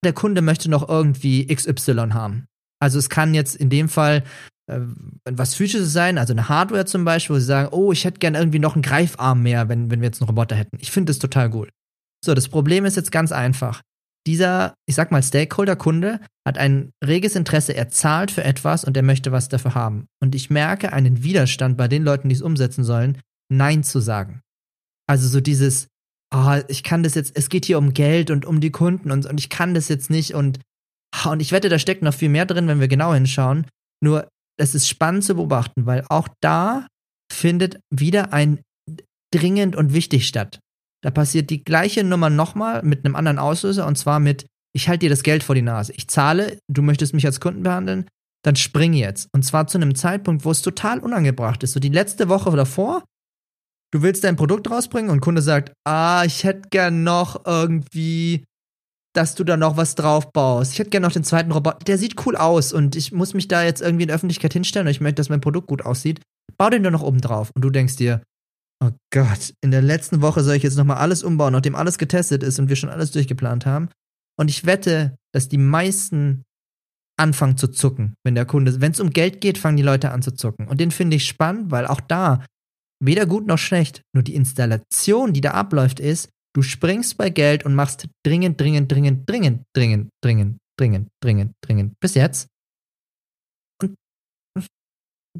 der 0.04 0.14
Kunde 0.14 0.42
möchte 0.42 0.70
noch 0.70 0.88
irgendwie 0.88 1.48
XY 1.48 2.10
haben. 2.12 2.46
Also 2.80 3.00
es 3.00 3.10
kann 3.10 3.34
jetzt 3.34 3.56
in 3.56 3.70
dem 3.70 3.90
Fall 3.90 4.24
äh, 4.72 4.80
was 5.30 5.56
physisches 5.56 5.92
sein, 5.92 6.18
also 6.18 6.34
eine 6.34 6.50
Hardware 6.50 6.86
zum 6.86 7.06
Beispiel, 7.06 7.36
wo 7.36 7.40
sie 7.40 7.46
sagen, 7.46 7.70
oh, 7.72 7.92
ich 7.92 8.06
hätte 8.06 8.20
gerne 8.20 8.38
irgendwie 8.38 8.60
noch 8.60 8.76
einen 8.76 8.82
Greifarm 8.82 9.42
mehr, 9.42 9.70
wenn, 9.70 9.90
wenn 9.90 10.02
wir 10.02 10.08
jetzt 10.08 10.22
einen 10.22 10.30
Roboter 10.30 10.56
hätten. 10.56 10.78
Ich 10.80 10.92
finde 10.92 11.12
das 11.12 11.20
total 11.20 11.54
cool. 11.54 11.70
So, 12.24 12.34
das 12.34 12.50
Problem 12.50 12.86
ist 12.86 12.96
jetzt 12.96 13.12
ganz 13.12 13.32
einfach. 13.32 13.82
Dieser, 14.28 14.74
ich 14.88 14.96
sag 14.96 15.12
mal, 15.12 15.22
Stakeholder-Kunde 15.22 16.20
hat 16.48 16.58
ein 16.58 16.92
reges 17.04 17.36
Interesse, 17.36 17.76
er 17.76 17.90
zahlt 17.90 18.32
für 18.32 18.44
etwas 18.44 18.84
und 18.84 18.98
er 18.98 19.04
möchte 19.04 19.32
was 19.32 19.50
dafür 19.50 19.76
haben. 19.76 20.08
Und 20.22 20.34
ich 20.34 20.50
merke 20.50 20.94
einen 20.94 21.24
Widerstand 21.24 21.78
bei 21.78 21.88
den 21.88 22.04
Leuten, 22.04 22.30
die 22.30 22.36
es 22.36 22.42
umsetzen 22.42 22.84
sollen, 22.84 23.20
Nein 23.52 23.84
zu 23.84 24.00
sagen. 24.00 24.42
Also 25.08 25.28
so 25.28 25.42
dieses, 25.42 25.88
oh, 26.34 26.60
ich 26.68 26.84
kann 26.84 27.04
das 27.04 27.14
jetzt, 27.14 27.38
es 27.38 27.50
geht 27.50 27.66
hier 27.66 27.78
um 27.78 27.94
Geld 27.94 28.32
und 28.32 28.46
um 28.46 28.60
die 28.60 28.72
Kunden 28.72 29.12
und, 29.12 29.26
und 29.26 29.40
ich 29.40 29.50
kann 29.50 29.74
das 29.74 29.88
jetzt 29.88 30.10
nicht 30.10 30.34
und, 30.34 30.60
und 31.26 31.40
ich 31.40 31.52
wette, 31.52 31.70
da 31.70 31.78
steckt 31.78 32.02
noch 32.02 32.14
viel 32.14 32.30
mehr 32.30 32.46
drin, 32.46 32.68
wenn 32.68 32.80
wir 32.80 32.88
genau 32.88 33.14
hinschauen. 33.14 33.68
Nur 34.04 34.28
es 34.58 34.74
ist 34.74 34.88
spannend 34.88 35.24
zu 35.24 35.36
beobachten, 35.36 35.86
weil 35.86 36.04
auch 36.10 36.28
da 36.42 36.88
findet 37.32 37.80
wieder 37.90 38.34
ein 38.34 38.62
dringend 39.34 39.76
und 39.76 39.94
wichtig 39.94 40.28
statt. 40.28 40.60
Da 41.06 41.12
passiert 41.12 41.52
die 41.52 41.64
gleiche 41.64 42.04
Nummer 42.04 42.32
nochmal 42.32 42.82
mit 42.82 43.06
einem 43.06 43.16
anderen 43.16 43.38
Auslöser 43.38 43.86
und 43.86 43.96
zwar 43.96 44.20
mit, 44.20 44.48
ich 44.76 44.90
halte 44.90 45.06
dir 45.06 45.12
das 45.12 45.22
Geld 45.22 45.44
vor 45.44 45.54
die 45.54 45.62
Nase. 45.62 45.94
Ich 45.96 46.08
zahle, 46.08 46.58
du 46.68 46.82
möchtest 46.82 47.14
mich 47.14 47.28
als 47.28 47.40
Kunden 47.40 47.62
behandeln, 47.62 48.08
dann 48.44 48.56
spring 48.56 48.94
jetzt. 48.94 49.30
Und 49.32 49.44
zwar 49.44 49.68
zu 49.68 49.78
einem 49.78 49.94
Zeitpunkt, 49.94 50.46
wo 50.46 50.52
es 50.52 50.64
total 50.64 51.00
unangebracht 51.00 51.62
ist. 51.62 51.74
So 51.74 51.80
die 51.80 51.90
letzte 51.90 52.28
Woche 52.28 52.50
davor, 52.56 53.04
du 53.94 54.02
willst 54.02 54.24
dein 54.24 54.36
Produkt 54.36 54.70
rausbringen 54.72 55.12
und 55.12 55.22
Kunde 55.22 55.44
sagt, 55.44 55.74
ah, 55.88 56.24
ich 56.26 56.44
hätte 56.44 56.70
gern 56.70 57.04
noch 57.04 57.46
irgendwie 57.46 58.44
dass 59.16 59.36
du 59.36 59.44
da 59.44 59.58
noch 59.58 59.78
was 59.78 59.96
drauf 59.96 60.32
baust. 60.34 60.74
Ich 60.74 60.80
hätte 60.80 60.90
gerne 60.90 61.08
noch 61.08 61.14
den 61.14 61.24
zweiten 61.24 61.52
Roboter. 61.52 61.80
Der 61.86 61.98
sieht 61.98 62.26
cool 62.26 62.36
aus 62.36 62.74
und 62.74 62.96
ich 62.96 63.12
muss 63.12 63.34
mich 63.34 63.48
da 63.48 63.64
jetzt 63.64 63.82
irgendwie 63.82 64.04
in 64.04 64.08
der 64.08 64.16
Öffentlichkeit 64.16 64.54
hinstellen 64.54 64.88
und 64.88 64.92
ich 64.92 65.02
möchte, 65.02 65.16
dass 65.16 65.30
mein 65.30 65.40
Produkt 65.40 65.68
gut 65.68 65.86
aussieht. 65.86 66.20
Bau 66.58 66.70
den 66.70 66.84
doch 66.84 66.92
noch 66.92 67.02
oben 67.02 67.22
drauf. 67.22 67.52
Und 67.56 67.64
du 67.64 67.70
denkst 67.70 67.96
dir, 67.96 68.22
oh 68.84 68.92
Gott, 69.12 69.54
in 69.62 69.72
der 69.72 69.82
letzten 69.82 70.22
Woche 70.22 70.44
soll 70.44 70.56
ich 70.56 70.64
jetzt 70.64 70.78
nochmal 70.78 70.98
alles 70.98 71.24
umbauen, 71.24 71.54
nachdem 71.54 71.76
alles 71.76 71.98
getestet 71.98 72.44
ist 72.44 72.60
und 72.60 72.70
wir 72.70 72.76
schon 72.76 72.90
alles 72.90 73.12
durchgeplant 73.12 73.66
haben. 73.66 73.90
Und 74.38 74.50
ich 74.50 74.66
wette, 74.66 75.16
dass 75.34 75.48
die 75.48 75.58
meisten 75.58 76.44
anfangen 77.18 77.58
zu 77.58 77.70
zucken, 77.70 78.16
wenn 78.26 78.36
der 78.36 78.46
Kunde, 78.46 78.82
wenn 78.82 78.92
es 78.92 79.00
um 79.00 79.12
Geld 79.12 79.40
geht, 79.40 79.58
fangen 79.58 79.78
die 79.78 79.84
Leute 79.84 80.12
an 80.12 80.22
zu 80.22 80.32
zucken. 80.32 80.68
Und 80.68 80.82
den 80.82 80.92
finde 80.92 81.16
ich 81.16 81.26
spannend, 81.26 81.72
weil 81.72 81.88
auch 81.88 82.02
da 82.02 82.46
weder 83.02 83.26
gut 83.26 83.48
noch 83.48 83.58
schlecht, 83.58 84.02
nur 84.14 84.24
die 84.24 84.36
Installation, 84.36 85.32
die 85.32 85.42
da 85.42 85.52
abläuft, 85.52 86.00
ist, 86.00 86.30
Du 86.56 86.62
springst 86.62 87.18
bei 87.18 87.30
Geld 87.30 87.66
und 87.66 87.76
machst 87.76 88.08
dringend, 88.26 88.62
dringend, 88.62 88.90
dringend, 88.90 89.30
dringend, 89.30 89.66
dringend, 89.76 90.10
dringend, 90.24 90.58
dringend, 90.80 91.10
dringend, 91.22 91.52
dringend. 91.62 92.00
Bis 92.00 92.14
jetzt. 92.14 92.48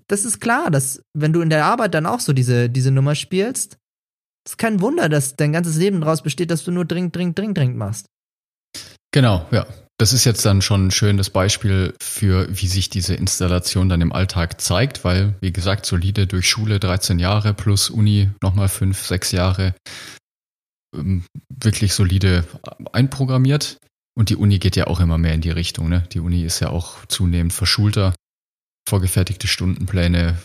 Das 0.08 0.26
ist 0.26 0.40
klar, 0.40 0.72
dass 0.72 1.02
wenn 1.14 1.34
du 1.34 1.42
in 1.42 1.50
der 1.50 1.66
Arbeit 1.66 1.94
dann 1.94 2.06
auch 2.06 2.20
so 2.20 2.34
diese, 2.34 2.70
diese 2.70 2.92
Nummer 2.92 3.16
spielst, 3.16 3.78
ist 4.48 4.58
kein 4.58 4.82
Wunder, 4.82 5.10
dass 5.10 5.36
dein 5.36 5.54
ganzes 5.54 5.78
Leben 5.78 6.02
daraus 6.02 6.22
besteht, 6.22 6.52
dass 6.52 6.64
du 6.64 6.72
nur 6.72 6.86
dringend, 6.86 7.16
dringend, 7.16 7.38
dringend, 7.38 7.58
dringend 7.58 7.78
machst. 7.78 8.08
Genau, 9.12 9.46
ja. 9.52 9.66
Das 9.98 10.12
ist 10.12 10.26
jetzt 10.26 10.46
dann 10.46 10.62
schon 10.62 10.88
ein 10.88 10.92
schönes 10.92 11.30
Beispiel 11.30 11.94
für, 12.02 12.50
wie 12.50 12.68
sich 12.68 12.90
diese 12.90 13.16
Installation 13.16 13.88
dann 13.88 14.02
im 14.02 14.12
Alltag 14.12 14.60
zeigt, 14.60 15.06
weil, 15.06 15.36
wie 15.40 15.54
gesagt, 15.54 15.86
solide 15.86 16.28
durch 16.28 16.50
Schule 16.50 16.82
13 16.82 17.18
Jahre 17.18 17.54
plus 17.54 17.90
Uni 17.90 18.30
nochmal 18.44 18.68
5, 18.68 19.06
6 19.06 19.32
Jahre 19.32 19.74
ähm, 20.94 21.24
wirklich 21.50 21.94
solide 21.94 22.44
einprogrammiert. 22.92 23.78
Und 24.18 24.30
die 24.30 24.36
Uni 24.36 24.60
geht 24.60 24.76
ja 24.76 24.88
auch 24.88 25.00
immer 25.00 25.18
mehr 25.18 25.34
in 25.34 25.42
die 25.42 25.52
Richtung. 25.52 25.88
Ne? 25.88 26.04
Die 26.12 26.20
Uni 26.20 26.44
ist 26.44 26.60
ja 26.60 26.70
auch 26.70 27.06
zunehmend 27.06 27.54
verschulter. 27.54 28.14
Vorgefertigte 28.88 29.48
Stundenpläne, 29.48 30.38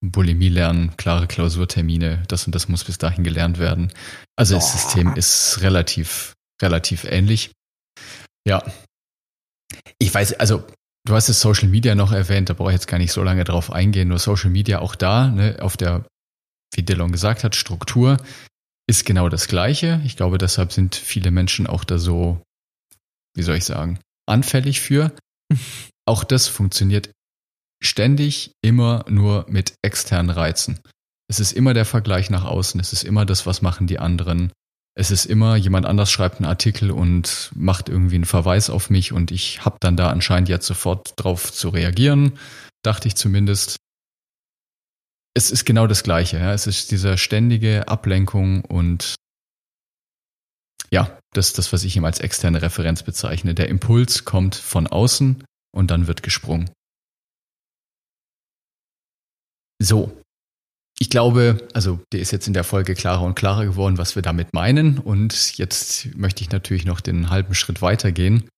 Bulimie 0.00 0.48
lernen, 0.48 0.96
klare 0.96 1.26
Klausurtermine, 1.26 2.22
das 2.28 2.46
und 2.46 2.54
das 2.54 2.68
muss 2.68 2.84
bis 2.84 2.98
dahin 2.98 3.24
gelernt 3.24 3.58
werden. 3.58 3.92
Also 4.36 4.54
das 4.54 4.72
System 4.72 5.14
ist 5.14 5.60
relativ, 5.60 6.34
relativ 6.62 7.04
ähnlich. 7.04 7.50
Ja. 8.46 8.62
Ich 9.98 10.14
weiß, 10.14 10.34
also 10.34 10.64
du 11.04 11.14
hast 11.14 11.28
es 11.28 11.40
Social 11.40 11.68
Media 11.68 11.94
noch 11.94 12.12
erwähnt, 12.12 12.48
da 12.48 12.54
brauche 12.54 12.70
ich 12.70 12.74
jetzt 12.74 12.86
gar 12.86 12.98
nicht 12.98 13.12
so 13.12 13.22
lange 13.22 13.44
drauf 13.44 13.72
eingehen, 13.72 14.08
nur 14.08 14.18
Social 14.18 14.50
Media 14.50 14.78
auch 14.78 14.94
da, 14.94 15.28
ne, 15.28 15.58
auf 15.60 15.76
der, 15.76 16.06
wie 16.74 16.82
Dillon 16.82 17.12
gesagt 17.12 17.42
hat, 17.42 17.56
Struktur 17.56 18.18
ist 18.88 19.04
genau 19.04 19.28
das 19.28 19.48
Gleiche. 19.48 20.00
Ich 20.04 20.16
glaube, 20.16 20.38
deshalb 20.38 20.72
sind 20.72 20.94
viele 20.94 21.30
Menschen 21.30 21.66
auch 21.66 21.84
da 21.84 21.98
so, 21.98 22.40
wie 23.34 23.42
soll 23.42 23.56
ich 23.56 23.64
sagen, 23.64 23.98
anfällig 24.26 24.80
für. 24.80 25.12
auch 26.06 26.24
das 26.24 26.46
funktioniert 26.46 27.10
ständig 27.80 28.52
immer 28.62 29.04
nur 29.08 29.46
mit 29.48 29.74
externen 29.82 30.30
Reizen. 30.30 30.80
Es 31.28 31.40
ist 31.40 31.52
immer 31.52 31.74
der 31.74 31.84
Vergleich 31.84 32.30
nach 32.30 32.44
außen. 32.44 32.80
Es 32.80 32.92
ist 32.92 33.04
immer 33.04 33.26
das, 33.26 33.46
was 33.46 33.62
machen 33.62 33.86
die 33.86 33.98
anderen. 33.98 34.52
Es 34.94 35.10
ist 35.10 35.26
immer, 35.26 35.56
jemand 35.56 35.86
anders 35.86 36.10
schreibt 36.10 36.36
einen 36.36 36.46
Artikel 36.46 36.90
und 36.90 37.52
macht 37.54 37.88
irgendwie 37.88 38.16
einen 38.16 38.24
Verweis 38.24 38.68
auf 38.70 38.90
mich 38.90 39.12
und 39.12 39.30
ich 39.30 39.64
habe 39.64 39.76
dann 39.80 39.96
da 39.96 40.10
anscheinend 40.10 40.48
jetzt 40.48 40.66
sofort 40.66 41.12
drauf 41.16 41.52
zu 41.52 41.68
reagieren, 41.68 42.38
dachte 42.82 43.06
ich 43.06 43.14
zumindest 43.14 43.76
es 45.38 45.52
ist 45.52 45.64
genau 45.64 45.86
das 45.86 46.02
Gleiche. 46.02 46.38
Ja. 46.38 46.52
Es 46.52 46.66
ist 46.66 46.90
diese 46.90 47.16
ständige 47.16 47.86
Ablenkung 47.86 48.64
und 48.64 49.14
ja, 50.90 51.16
das 51.32 51.48
ist 51.48 51.58
das, 51.58 51.72
was 51.72 51.84
ich 51.84 51.96
ihm 51.96 52.04
als 52.04 52.18
externe 52.18 52.60
Referenz 52.60 53.04
bezeichne. 53.04 53.54
Der 53.54 53.68
Impuls 53.68 54.24
kommt 54.24 54.56
von 54.56 54.88
außen 54.88 55.44
und 55.70 55.90
dann 55.92 56.08
wird 56.08 56.24
gesprungen. 56.24 56.70
So. 59.82 60.22
Ich 61.00 61.10
glaube, 61.10 61.68
also 61.74 62.00
dir 62.12 62.20
ist 62.20 62.32
jetzt 62.32 62.48
in 62.48 62.54
der 62.54 62.64
Folge 62.64 62.94
klarer 62.94 63.22
und 63.22 63.36
klarer 63.36 63.64
geworden, 63.64 63.98
was 63.98 64.16
wir 64.16 64.22
damit 64.22 64.52
meinen. 64.52 64.98
Und 64.98 65.56
jetzt 65.56 66.14
möchte 66.16 66.42
ich 66.42 66.50
natürlich 66.50 66.84
noch 66.84 67.00
den 67.00 67.30
halben 67.30 67.54
Schritt 67.54 67.82
weitergehen. 67.82 68.48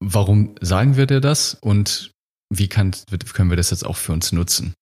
Warum 0.00 0.56
sagen 0.60 0.96
wir 0.96 1.06
dir 1.06 1.20
das 1.20 1.54
und 1.54 2.10
wie 2.52 2.68
kann, 2.68 2.92
können 3.32 3.50
wir 3.50 3.56
das 3.56 3.70
jetzt 3.70 3.86
auch 3.86 3.96
für 3.96 4.12
uns 4.12 4.32
nutzen? 4.32 4.74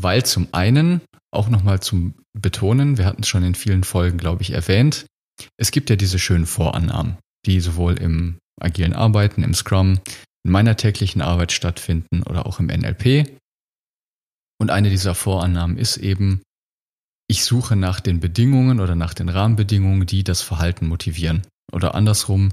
weil 0.00 0.24
zum 0.24 0.48
einen 0.52 1.00
auch 1.30 1.48
nochmal 1.48 1.80
zum 1.80 2.14
Betonen, 2.32 2.98
wir 2.98 3.06
hatten 3.06 3.22
es 3.22 3.28
schon 3.28 3.44
in 3.44 3.54
vielen 3.54 3.84
Folgen, 3.84 4.18
glaube 4.18 4.42
ich, 4.42 4.50
erwähnt, 4.50 5.06
es 5.56 5.70
gibt 5.70 5.90
ja 5.90 5.96
diese 5.96 6.18
schönen 6.18 6.46
Vorannahmen, 6.46 7.18
die 7.46 7.60
sowohl 7.60 7.98
im 7.98 8.38
agilen 8.60 8.92
Arbeiten, 8.92 9.42
im 9.42 9.54
Scrum, 9.54 10.00
in 10.44 10.52
meiner 10.52 10.76
täglichen 10.76 11.22
Arbeit 11.22 11.52
stattfinden 11.52 12.22
oder 12.22 12.46
auch 12.46 12.60
im 12.60 12.66
NLP. 12.66 13.36
Und 14.58 14.70
eine 14.70 14.90
dieser 14.90 15.14
Vorannahmen 15.14 15.76
ist 15.76 15.96
eben, 15.96 16.42
ich 17.28 17.44
suche 17.44 17.76
nach 17.76 18.00
den 18.00 18.20
Bedingungen 18.20 18.80
oder 18.80 18.94
nach 18.94 19.14
den 19.14 19.28
Rahmenbedingungen, 19.28 20.06
die 20.06 20.24
das 20.24 20.42
Verhalten 20.42 20.86
motivieren. 20.86 21.42
Oder 21.72 21.94
andersrum, 21.94 22.52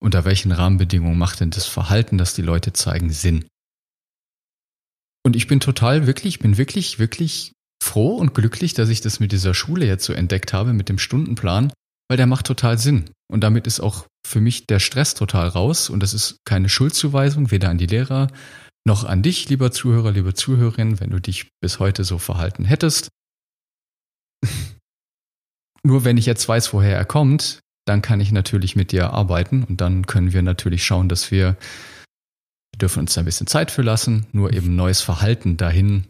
unter 0.00 0.24
welchen 0.24 0.52
Rahmenbedingungen 0.52 1.18
macht 1.18 1.40
denn 1.40 1.50
das 1.50 1.66
Verhalten, 1.66 2.18
das 2.18 2.34
die 2.34 2.42
Leute 2.42 2.72
zeigen, 2.72 3.10
Sinn? 3.10 3.46
Und 5.24 5.36
ich 5.36 5.46
bin 5.46 5.60
total 5.60 6.06
wirklich, 6.06 6.38
bin 6.38 6.58
wirklich, 6.58 6.98
wirklich 6.98 7.52
froh 7.82 8.16
und 8.16 8.34
glücklich, 8.34 8.74
dass 8.74 8.88
ich 8.88 9.00
das 9.00 9.20
mit 9.20 9.32
dieser 9.32 9.54
Schule 9.54 9.86
jetzt 9.86 10.04
so 10.04 10.12
entdeckt 10.12 10.52
habe, 10.52 10.72
mit 10.72 10.88
dem 10.88 10.98
Stundenplan, 10.98 11.72
weil 12.08 12.16
der 12.16 12.26
macht 12.26 12.46
total 12.46 12.78
Sinn. 12.78 13.10
Und 13.30 13.42
damit 13.42 13.66
ist 13.66 13.80
auch 13.80 14.06
für 14.26 14.40
mich 14.40 14.66
der 14.66 14.80
Stress 14.80 15.14
total 15.14 15.48
raus 15.48 15.90
und 15.90 16.02
das 16.02 16.14
ist 16.14 16.38
keine 16.44 16.68
Schuldzuweisung, 16.68 17.50
weder 17.50 17.68
an 17.68 17.78
die 17.78 17.86
Lehrer 17.86 18.28
noch 18.84 19.04
an 19.04 19.22
dich, 19.22 19.48
lieber 19.48 19.70
Zuhörer, 19.70 20.12
liebe 20.12 20.34
Zuhörerin, 20.34 21.00
wenn 21.00 21.10
du 21.10 21.20
dich 21.20 21.50
bis 21.60 21.78
heute 21.78 22.04
so 22.04 22.18
verhalten 22.18 22.64
hättest. 22.64 23.08
Nur 25.82 26.04
wenn 26.04 26.16
ich 26.16 26.26
jetzt 26.26 26.48
weiß, 26.48 26.72
woher 26.72 26.96
er 26.96 27.04
kommt, 27.04 27.60
dann 27.86 28.02
kann 28.02 28.20
ich 28.20 28.32
natürlich 28.32 28.76
mit 28.76 28.92
dir 28.92 29.12
arbeiten 29.12 29.64
und 29.64 29.80
dann 29.80 30.06
können 30.06 30.32
wir 30.32 30.42
natürlich 30.42 30.84
schauen, 30.84 31.08
dass 31.08 31.30
wir, 31.30 31.56
wir 32.72 32.78
dürfen 32.78 33.00
uns 33.00 33.16
ein 33.16 33.24
bisschen 33.24 33.46
Zeit 33.46 33.70
für 33.70 33.82
lassen, 33.82 34.26
nur 34.32 34.52
eben 34.52 34.76
neues 34.76 35.00
Verhalten 35.00 35.56
dahin 35.56 36.04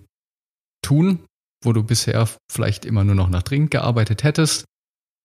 tun, 0.82 1.20
wo 1.62 1.72
du 1.72 1.82
bisher 1.82 2.28
vielleicht 2.50 2.84
immer 2.84 3.04
nur 3.04 3.14
noch 3.14 3.28
nach 3.28 3.42
dringend 3.42 3.70
gearbeitet 3.70 4.24
hättest. 4.24 4.64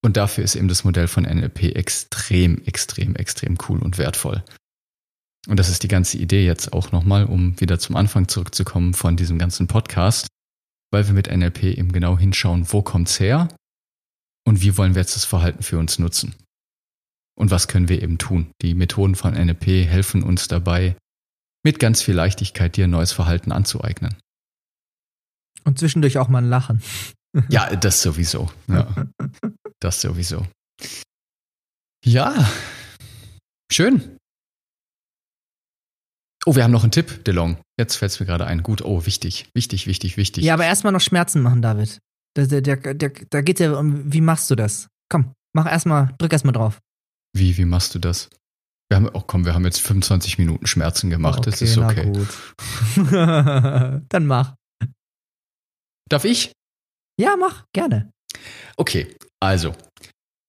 Und 0.03 0.17
dafür 0.17 0.43
ist 0.43 0.55
eben 0.55 0.67
das 0.67 0.83
Modell 0.83 1.07
von 1.07 1.23
NLP 1.23 1.75
extrem, 1.75 2.61
extrem, 2.65 3.15
extrem 3.15 3.57
cool 3.67 3.79
und 3.79 3.97
wertvoll. 3.97 4.43
Und 5.47 5.57
das 5.57 5.69
ist 5.69 5.83
die 5.83 5.89
ganze 5.89 6.17
Idee 6.17 6.45
jetzt 6.45 6.71
auch 6.71 6.91
nochmal, 6.91 7.25
um 7.25 7.59
wieder 7.59 7.77
zum 7.77 7.95
Anfang 7.95 8.27
zurückzukommen 8.27 8.93
von 8.93 9.17
diesem 9.17 9.37
ganzen 9.37 9.67
Podcast, 9.67 10.27
weil 10.91 11.05
wir 11.07 11.13
mit 11.13 11.29
NLP 11.29 11.63
eben 11.63 11.91
genau 11.91 12.17
hinschauen, 12.17 12.71
wo 12.71 12.81
kommt's 12.81 13.19
her 13.19 13.49
und 14.45 14.61
wie 14.61 14.77
wollen 14.77 14.95
wir 14.95 15.01
jetzt 15.01 15.15
das 15.15 15.25
Verhalten 15.25 15.63
für 15.63 15.79
uns 15.79 15.99
nutzen. 15.99 16.35
Und 17.35 17.51
was 17.51 17.67
können 17.67 17.89
wir 17.89 18.01
eben 18.01 18.17
tun? 18.17 18.51
Die 18.61 18.73
Methoden 18.73 19.15
von 19.15 19.33
NLP 19.33 19.65
helfen 19.85 20.23
uns 20.23 20.47
dabei, 20.47 20.95
mit 21.63 21.79
ganz 21.79 22.01
viel 22.01 22.13
Leichtigkeit 22.13 22.77
dir 22.77 22.87
neues 22.87 23.11
Verhalten 23.11 23.51
anzueignen. 23.51 24.15
Und 25.63 25.79
zwischendurch 25.79 26.17
auch 26.17 26.27
mal 26.27 26.43
ein 26.43 26.49
Lachen. 26.49 26.81
Ja, 27.49 27.75
das 27.75 28.01
sowieso. 28.01 28.51
Ja, 28.67 29.07
das 29.79 30.01
sowieso. 30.01 30.45
Ja, 32.05 32.51
schön. 33.71 34.12
Oh, 36.45 36.55
wir 36.55 36.63
haben 36.63 36.71
noch 36.71 36.83
einen 36.83 36.91
Tipp, 36.91 37.23
DeLong. 37.23 37.57
Jetzt 37.79 37.95
fällt 37.95 38.11
es 38.11 38.19
mir 38.19 38.25
gerade 38.25 38.45
ein. 38.45 38.63
Gut, 38.63 38.81
oh, 38.83 39.05
wichtig, 39.05 39.47
wichtig, 39.53 39.87
wichtig, 39.87 40.17
wichtig. 40.17 40.43
Ja, 40.43 40.55
aber 40.55 40.65
erstmal 40.65 40.91
noch 40.91 41.01
Schmerzen 41.01 41.41
machen, 41.41 41.61
David. 41.61 41.99
Da, 42.35 42.45
da, 42.45 42.75
da, 42.75 42.93
da, 42.93 43.41
geht 43.41 43.59
ja 43.59 43.73
um, 43.77 44.11
wie 44.11 44.21
machst 44.21 44.49
du 44.49 44.55
das? 44.55 44.87
Komm, 45.09 45.33
mach 45.53 45.71
erstmal, 45.71 46.13
drück 46.17 46.33
erstmal 46.33 46.53
drauf. 46.53 46.79
Wie, 47.33 47.57
wie 47.57 47.65
machst 47.65 47.95
du 47.95 47.99
das? 47.99 48.29
Wir 48.89 48.97
haben, 48.97 49.09
oh 49.13 49.23
komm, 49.25 49.45
wir 49.45 49.53
haben 49.53 49.65
jetzt 49.65 49.81
25 49.81 50.37
Minuten 50.37 50.67
Schmerzen 50.67 51.09
gemacht, 51.09 51.39
okay, 51.39 51.49
das 51.51 51.61
ist 51.61 51.77
okay. 51.77 52.05
Na 52.05 52.11
gut. 52.11 54.03
Dann 54.09 54.25
mach. 54.25 54.55
Darf 56.09 56.25
ich? 56.25 56.51
Ja, 57.19 57.35
mach, 57.37 57.65
gerne. 57.73 58.11
Okay, 58.75 59.15
also, 59.39 59.75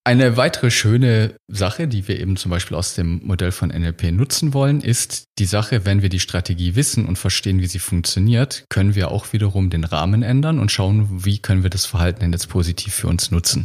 eine 0.07 0.37
weitere 0.37 0.71
schöne 0.71 1.35
Sache, 1.49 1.89
die 1.89 2.07
wir 2.07 2.21
eben 2.21 2.37
zum 2.37 2.51
Beispiel 2.51 2.77
aus 2.77 2.95
dem 2.95 3.23
Modell 3.25 3.53
von 3.53 3.71
NLP 3.71 4.13
nutzen 4.13 4.53
wollen, 4.53 4.83
ist 4.83 5.25
die 5.39 5.47
Sache, 5.47 5.87
wenn 5.87 6.03
wir 6.03 6.11
die 6.11 6.21
Strategie 6.21 6.77
wissen 6.77 7.07
und 7.07 7.17
verstehen, 7.17 7.61
wie 7.61 7.67
sie 7.67 7.79
funktioniert, 7.79 8.67
können 8.69 8.95
wir 8.95 9.11
auch 9.11 9.33
wiederum 9.33 9.71
den 9.71 9.85
Rahmen 9.85 10.23
ändern 10.23 10.59
und 10.59 10.71
schauen, 10.71 11.25
wie 11.25 11.39
können 11.39 11.63
wir 11.63 11.71
das 11.71 11.87
Verhalten 11.87 12.21
denn 12.21 12.33
jetzt 12.33 12.51
positiv 12.51 12.95
für 12.95 13.09
uns 13.09 13.31
nutzen. 13.31 13.65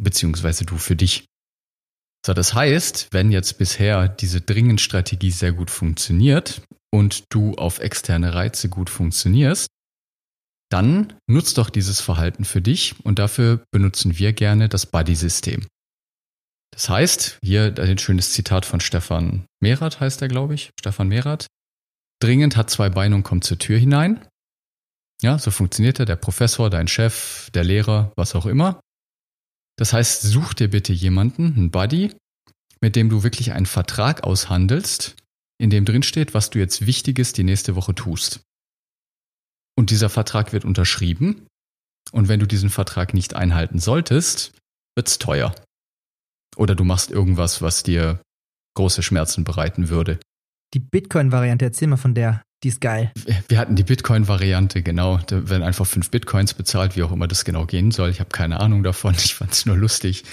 Beziehungsweise 0.00 0.64
du 0.64 0.78
für 0.78 0.94
dich. 0.94 1.24
So, 2.24 2.32
das 2.32 2.54
heißt, 2.54 3.08
wenn 3.10 3.32
jetzt 3.32 3.58
bisher 3.58 4.08
diese 4.08 4.40
Dringendstrategie 4.40 5.32
sehr 5.32 5.52
gut 5.52 5.70
funktioniert 5.70 6.62
und 6.92 7.24
du 7.30 7.54
auf 7.54 7.80
externe 7.80 8.34
Reize 8.34 8.68
gut 8.68 8.88
funktionierst, 8.88 9.66
dann 10.70 11.14
nutzt 11.26 11.58
doch 11.58 11.68
dieses 11.68 12.00
Verhalten 12.00 12.44
für 12.44 12.62
dich 12.62 12.94
und 13.04 13.18
dafür 13.18 13.64
benutzen 13.72 14.18
wir 14.18 14.32
gerne 14.32 14.68
das 14.68 14.86
Buddy-System. 14.86 15.66
Das 16.72 16.88
heißt, 16.88 17.38
hier 17.42 17.74
ein 17.78 17.98
schönes 17.98 18.32
Zitat 18.32 18.64
von 18.64 18.80
Stefan 18.80 19.44
Merath 19.60 20.00
heißt 20.00 20.22
er, 20.22 20.28
glaube 20.28 20.54
ich. 20.54 20.70
Stefan 20.78 21.08
Merath. 21.08 21.46
Dringend 22.22 22.56
hat 22.56 22.70
zwei 22.70 22.88
Beine 22.88 23.16
und 23.16 23.24
kommt 23.24 23.44
zur 23.44 23.58
Tür 23.58 23.78
hinein. 23.78 24.26
Ja, 25.20 25.38
so 25.38 25.50
funktioniert 25.50 25.98
er, 25.98 26.06
der 26.06 26.16
Professor, 26.16 26.70
dein 26.70 26.88
Chef, 26.88 27.50
der 27.50 27.64
Lehrer, 27.64 28.12
was 28.16 28.34
auch 28.34 28.46
immer. 28.46 28.80
Das 29.76 29.92
heißt, 29.92 30.22
such 30.22 30.54
dir 30.54 30.68
bitte 30.68 30.92
jemanden, 30.92 31.54
einen 31.56 31.70
Buddy, 31.70 32.14
mit 32.80 32.96
dem 32.96 33.10
du 33.10 33.22
wirklich 33.22 33.52
einen 33.52 33.66
Vertrag 33.66 34.24
aushandelst, 34.24 35.16
in 35.58 35.70
dem 35.70 35.84
drin 35.84 36.02
steht, 36.02 36.32
was 36.32 36.50
du 36.50 36.58
jetzt 36.58 36.86
Wichtiges 36.86 37.32
die 37.32 37.44
nächste 37.44 37.76
Woche 37.76 37.94
tust. 37.94 38.40
Und 39.80 39.88
dieser 39.88 40.10
Vertrag 40.10 40.52
wird 40.52 40.66
unterschrieben. 40.66 41.46
Und 42.12 42.28
wenn 42.28 42.38
du 42.38 42.44
diesen 42.44 42.68
Vertrag 42.68 43.14
nicht 43.14 43.34
einhalten 43.34 43.78
solltest, 43.78 44.52
wird's 44.94 45.18
teuer. 45.18 45.54
Oder 46.54 46.74
du 46.74 46.84
machst 46.84 47.10
irgendwas, 47.10 47.62
was 47.62 47.82
dir 47.82 48.20
große 48.76 49.02
Schmerzen 49.02 49.42
bereiten 49.42 49.88
würde. 49.88 50.20
Die 50.74 50.80
Bitcoin-Variante, 50.80 51.64
erzähl 51.64 51.88
mal 51.88 51.96
von 51.96 52.12
der. 52.12 52.42
Die 52.62 52.68
ist 52.68 52.82
geil. 52.82 53.10
Wir 53.48 53.58
hatten 53.58 53.74
die 53.74 53.84
Bitcoin-Variante, 53.84 54.82
genau. 54.82 55.18
Da 55.26 55.48
werden 55.48 55.62
einfach 55.62 55.86
fünf 55.86 56.10
Bitcoins 56.10 56.52
bezahlt, 56.52 56.94
wie 56.94 57.02
auch 57.02 57.12
immer 57.12 57.26
das 57.26 57.46
genau 57.46 57.64
gehen 57.64 57.90
soll. 57.90 58.10
Ich 58.10 58.20
habe 58.20 58.28
keine 58.28 58.60
Ahnung 58.60 58.82
davon. 58.82 59.14
Ich 59.14 59.34
fand 59.34 59.52
es 59.52 59.64
nur 59.64 59.78
lustig. 59.78 60.24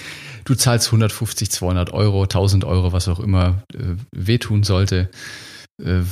Du 0.44 0.56
zahlst 0.56 0.88
150, 0.88 1.50
200 1.50 1.90
Euro, 1.94 2.24
1000 2.24 2.66
Euro, 2.66 2.92
was 2.92 3.08
auch 3.08 3.18
immer 3.18 3.62
äh, 3.72 3.96
wehtun 4.12 4.62
sollte. 4.62 5.08
Äh, 5.82 6.02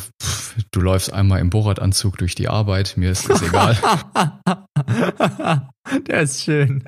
du 0.71 0.81
läufst 0.81 1.13
einmal 1.13 1.41
im 1.41 1.51
Bohrradanzug 1.51 2.19
durch 2.19 2.35
die 2.35 2.49
Arbeit, 2.49 2.97
mir 2.97 3.11
ist 3.11 3.29
das 3.29 3.43
egal. 3.43 3.77
Der 6.09 6.23
ist 6.23 6.43
schön. 6.43 6.85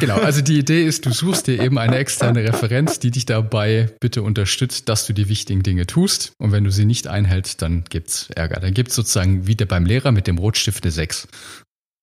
Genau, 0.00 0.16
also 0.16 0.40
die 0.40 0.58
Idee 0.58 0.84
ist, 0.84 1.06
du 1.06 1.12
suchst 1.12 1.46
dir 1.46 1.60
eben 1.60 1.78
eine 1.78 1.96
externe 1.96 2.42
Referenz, 2.42 2.98
die 2.98 3.10
dich 3.10 3.26
dabei 3.26 3.90
bitte 4.00 4.22
unterstützt, 4.22 4.88
dass 4.88 5.06
du 5.06 5.12
die 5.12 5.28
wichtigen 5.28 5.62
Dinge 5.62 5.86
tust. 5.86 6.32
Und 6.38 6.52
wenn 6.52 6.64
du 6.64 6.70
sie 6.70 6.84
nicht 6.84 7.06
einhältst, 7.06 7.62
dann 7.62 7.84
gibt's 7.88 8.30
Ärger. 8.30 8.60
Dann 8.60 8.74
gibt's 8.74 8.94
sozusagen 8.94 9.46
wieder 9.46 9.66
beim 9.66 9.86
Lehrer 9.86 10.12
mit 10.12 10.26
dem 10.26 10.38
Rotstift 10.38 10.84
eine 10.84 10.90
6. 10.90 11.28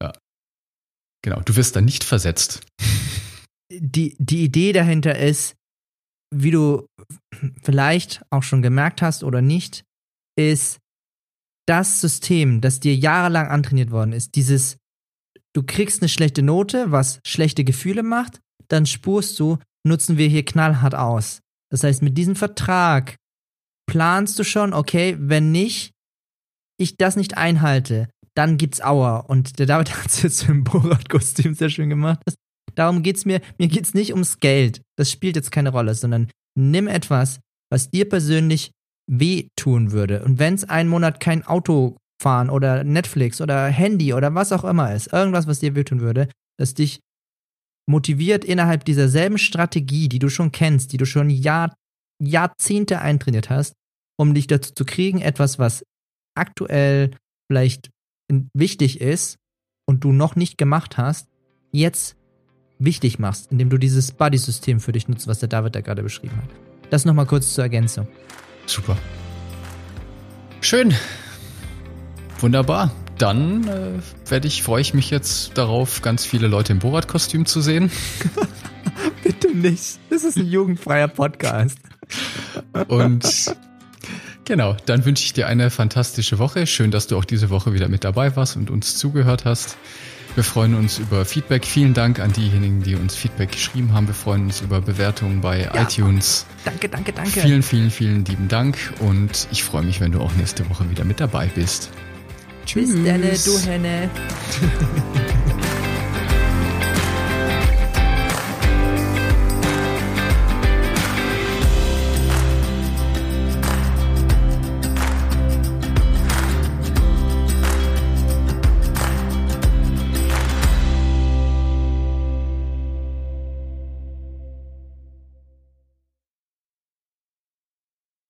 Ja. 0.02 0.14
Genau, 1.24 1.42
du 1.42 1.56
wirst 1.56 1.76
dann 1.76 1.86
nicht 1.86 2.04
versetzt. 2.04 2.62
Die, 3.72 4.16
die 4.18 4.44
Idee 4.44 4.72
dahinter 4.72 5.18
ist, 5.18 5.57
wie 6.34 6.52
du 6.52 6.88
vielleicht 7.64 8.22
auch 8.30 8.44
schon 8.44 8.62
gemerkt 8.62 9.02
hast 9.02 9.24
oder 9.24 9.42
nicht, 9.42 9.84
ist 10.38 10.80
das 11.68 12.02
System, 12.02 12.62
das 12.62 12.80
dir 12.80 12.96
jahrelang 12.96 13.48
antrainiert 13.48 13.92
worden 13.92 14.14
ist, 14.14 14.36
dieses, 14.36 14.78
du 15.54 15.64
kriegst 15.64 16.02
eine 16.02 16.10
schlechte 16.10 16.42
Note, 16.42 16.92
was 16.92 17.20
schlechte 17.26 17.64
Gefühle 17.64 18.04
macht, 18.04 18.40
dann 18.70 18.86
spurst 18.86 19.40
du, 19.40 19.58
nutzen 19.86 20.18
wir 20.18 20.28
hier 20.28 20.46
knallhart 20.46 20.96
aus. 20.96 21.42
Das 21.70 21.84
heißt, 21.84 22.02
mit 22.02 22.18
diesem 22.18 22.36
Vertrag 22.36 23.16
planst 23.90 24.40
du 24.40 24.44
schon, 24.44 24.74
okay, 24.74 25.18
wenn 25.20 25.52
nicht, 25.52 25.92
ich 26.80 26.96
das 26.98 27.16
nicht 27.16 27.38
einhalte, 27.38 28.10
dann 28.36 28.58
gibt's 28.58 28.82
Auer. 28.82 29.26
Und 29.30 29.60
der 29.60 29.66
David 29.66 29.96
hat 29.98 30.08
es 30.08 30.22
jetzt 30.22 30.48
im 30.48 30.64
Borat-Kostüm 30.64 31.54
sehr 31.54 31.70
schön 31.70 31.90
gemacht. 31.90 32.20
Darum 32.78 33.02
geht's 33.02 33.26
mir. 33.26 33.42
Mir 33.58 33.68
geht's 33.68 33.94
nicht 33.94 34.14
ums 34.14 34.40
Geld. 34.40 34.82
Das 34.98 35.12
spielt 35.12 35.36
jetzt 35.36 35.52
keine 35.52 35.70
Rolle, 35.70 35.96
sondern 35.96 36.30
nimm 36.56 36.88
etwas, 36.88 37.40
was 37.72 37.90
dir 37.90 38.08
persönlich 38.08 38.72
wehtun 39.10 39.92
würde. 39.92 40.24
Und 40.24 40.38
wenn 40.40 40.54
es 40.54 40.64
einen 40.64 40.90
Monat 40.90 41.20
kein 41.20 41.46
Auto 41.46 41.98
fahren 42.22 42.50
oder 42.50 42.84
Netflix 42.84 43.42
oder 43.42 43.68
Handy 43.68 44.14
oder 44.14 44.34
was 44.36 44.52
auch 44.52 44.64
immer 44.64 44.94
ist, 44.94 45.12
irgendwas, 45.14 45.48
was 45.48 45.60
dir 45.60 45.76
wehtun 45.76 46.02
würde, 46.02 46.30
das 46.60 46.74
dich 46.74 47.00
motiviert 47.90 48.44
innerhalb 48.44 48.86
dieser 48.86 49.08
selben 49.08 49.38
Strategie, 49.38 50.10
die 50.10 50.20
du 50.20 50.30
schon 50.30 50.52
kennst, 50.52 50.92
die 50.92 50.98
du 50.98 51.06
schon 51.06 51.30
Jahr, 51.30 51.74
Jahrzehnte 52.22 53.00
eintrainiert 53.00 53.50
hast, 53.50 53.74
um 54.20 54.34
dich 54.34 54.48
dazu 54.48 54.74
zu 54.74 54.84
kriegen, 54.84 55.22
etwas, 55.22 55.58
was 55.58 55.84
aktuell 56.36 57.12
vielleicht 57.50 57.90
wichtig 58.54 59.00
ist 59.00 59.38
und 59.88 60.04
du 60.04 60.12
noch 60.12 60.36
nicht 60.36 60.58
gemacht 60.58 60.98
hast, 60.98 61.30
jetzt 61.72 62.17
wichtig 62.80 63.20
machst, 63.20 63.52
indem 63.52 63.70
du 63.70 63.78
dieses 63.78 64.12
Buddy-System 64.12 64.80
für 64.80 64.92
dich 64.92 65.08
nutzt, 65.08 65.28
was 65.28 65.40
der 65.40 65.50
David 65.50 65.76
da 65.76 65.82
gerade 65.82 66.04
beschrieben 66.04 66.38
hat. 66.38 66.50
Das 66.90 67.06
nochmal 67.06 67.26
kurz 67.26 67.54
zur 67.54 67.64
Ergänzung. 67.64 68.08
Super. 68.66 68.98
Schön. 70.62 70.94
Wunderbar. 72.40 72.92
Dann 73.18 73.68
äh, 73.68 74.30
werde 74.30 74.48
ich, 74.48 74.62
freue 74.62 74.82
ich 74.82 74.94
mich 74.94 75.10
jetzt 75.10 75.58
darauf, 75.58 76.02
ganz 76.02 76.26
viele 76.26 76.48
Leute 76.48 76.74
im 76.74 76.80
Borat-Kostüm 76.80 77.46
zu 77.46 77.62
sehen. 77.62 77.90
Bitte 79.24 79.56
nicht. 79.56 80.00
Das 80.10 80.24
ist 80.24 80.38
ein 80.38 80.46
jugendfreier 80.46 81.08
Podcast. 81.08 81.80
Und 82.88 83.56
genau, 84.46 84.78
dann 84.86 85.04
wünsche 85.04 85.24
ich 85.24 85.34
dir 85.34 85.48
eine 85.48 85.72
fantastische 85.72 86.38
Woche. 86.38 86.68
Schön, 86.68 86.92
dass 86.92 87.08
du 87.08 87.18
auch 87.18 87.26
diese 87.26 87.50
Woche 87.50 87.74
wieder 87.74 87.88
mit 87.88 88.04
dabei 88.04 88.36
warst 88.36 88.56
und 88.56 88.70
uns 88.70 88.98
zugehört 88.98 89.46
hast. 89.46 89.78
Wir 90.38 90.44
freuen 90.44 90.76
uns 90.76 91.00
über 91.00 91.26
Feedback. 91.26 91.66
Vielen 91.66 91.96
Dank 91.96 92.20
an 92.20 92.32
diejenigen, 92.32 92.84
die 92.84 92.94
uns 92.94 93.16
Feedback 93.16 93.54
geschrieben 93.54 93.94
haben. 93.94 94.06
Wir 94.06 94.14
freuen 94.14 94.44
uns 94.44 94.62
über 94.62 94.82
Bewertungen 94.82 95.42
bei 95.42 95.62
ja. 95.62 95.82
iTunes. 95.82 96.46
Danke, 96.64 96.90
danke, 96.90 97.12
danke. 97.12 97.42
Vielen, 97.42 97.64
vielen, 97.64 97.90
vielen 97.90 98.24
lieben 98.24 98.48
Dank 98.48 98.78
und 99.00 99.48
ich 99.52 99.64
freue 99.64 99.82
mich, 99.82 100.00
wenn 100.00 100.12
du 100.12 100.22
auch 100.22 100.32
nächste 100.36 100.70
Woche 100.70 100.88
wieder 100.92 101.06
mit 101.06 101.20
dabei 101.20 101.48
bist. 101.48 101.90
Tschüss. 102.68 102.94
Bis 102.94 103.04
dann, 103.04 103.22
du 103.22 103.68
Henne. 103.68 104.12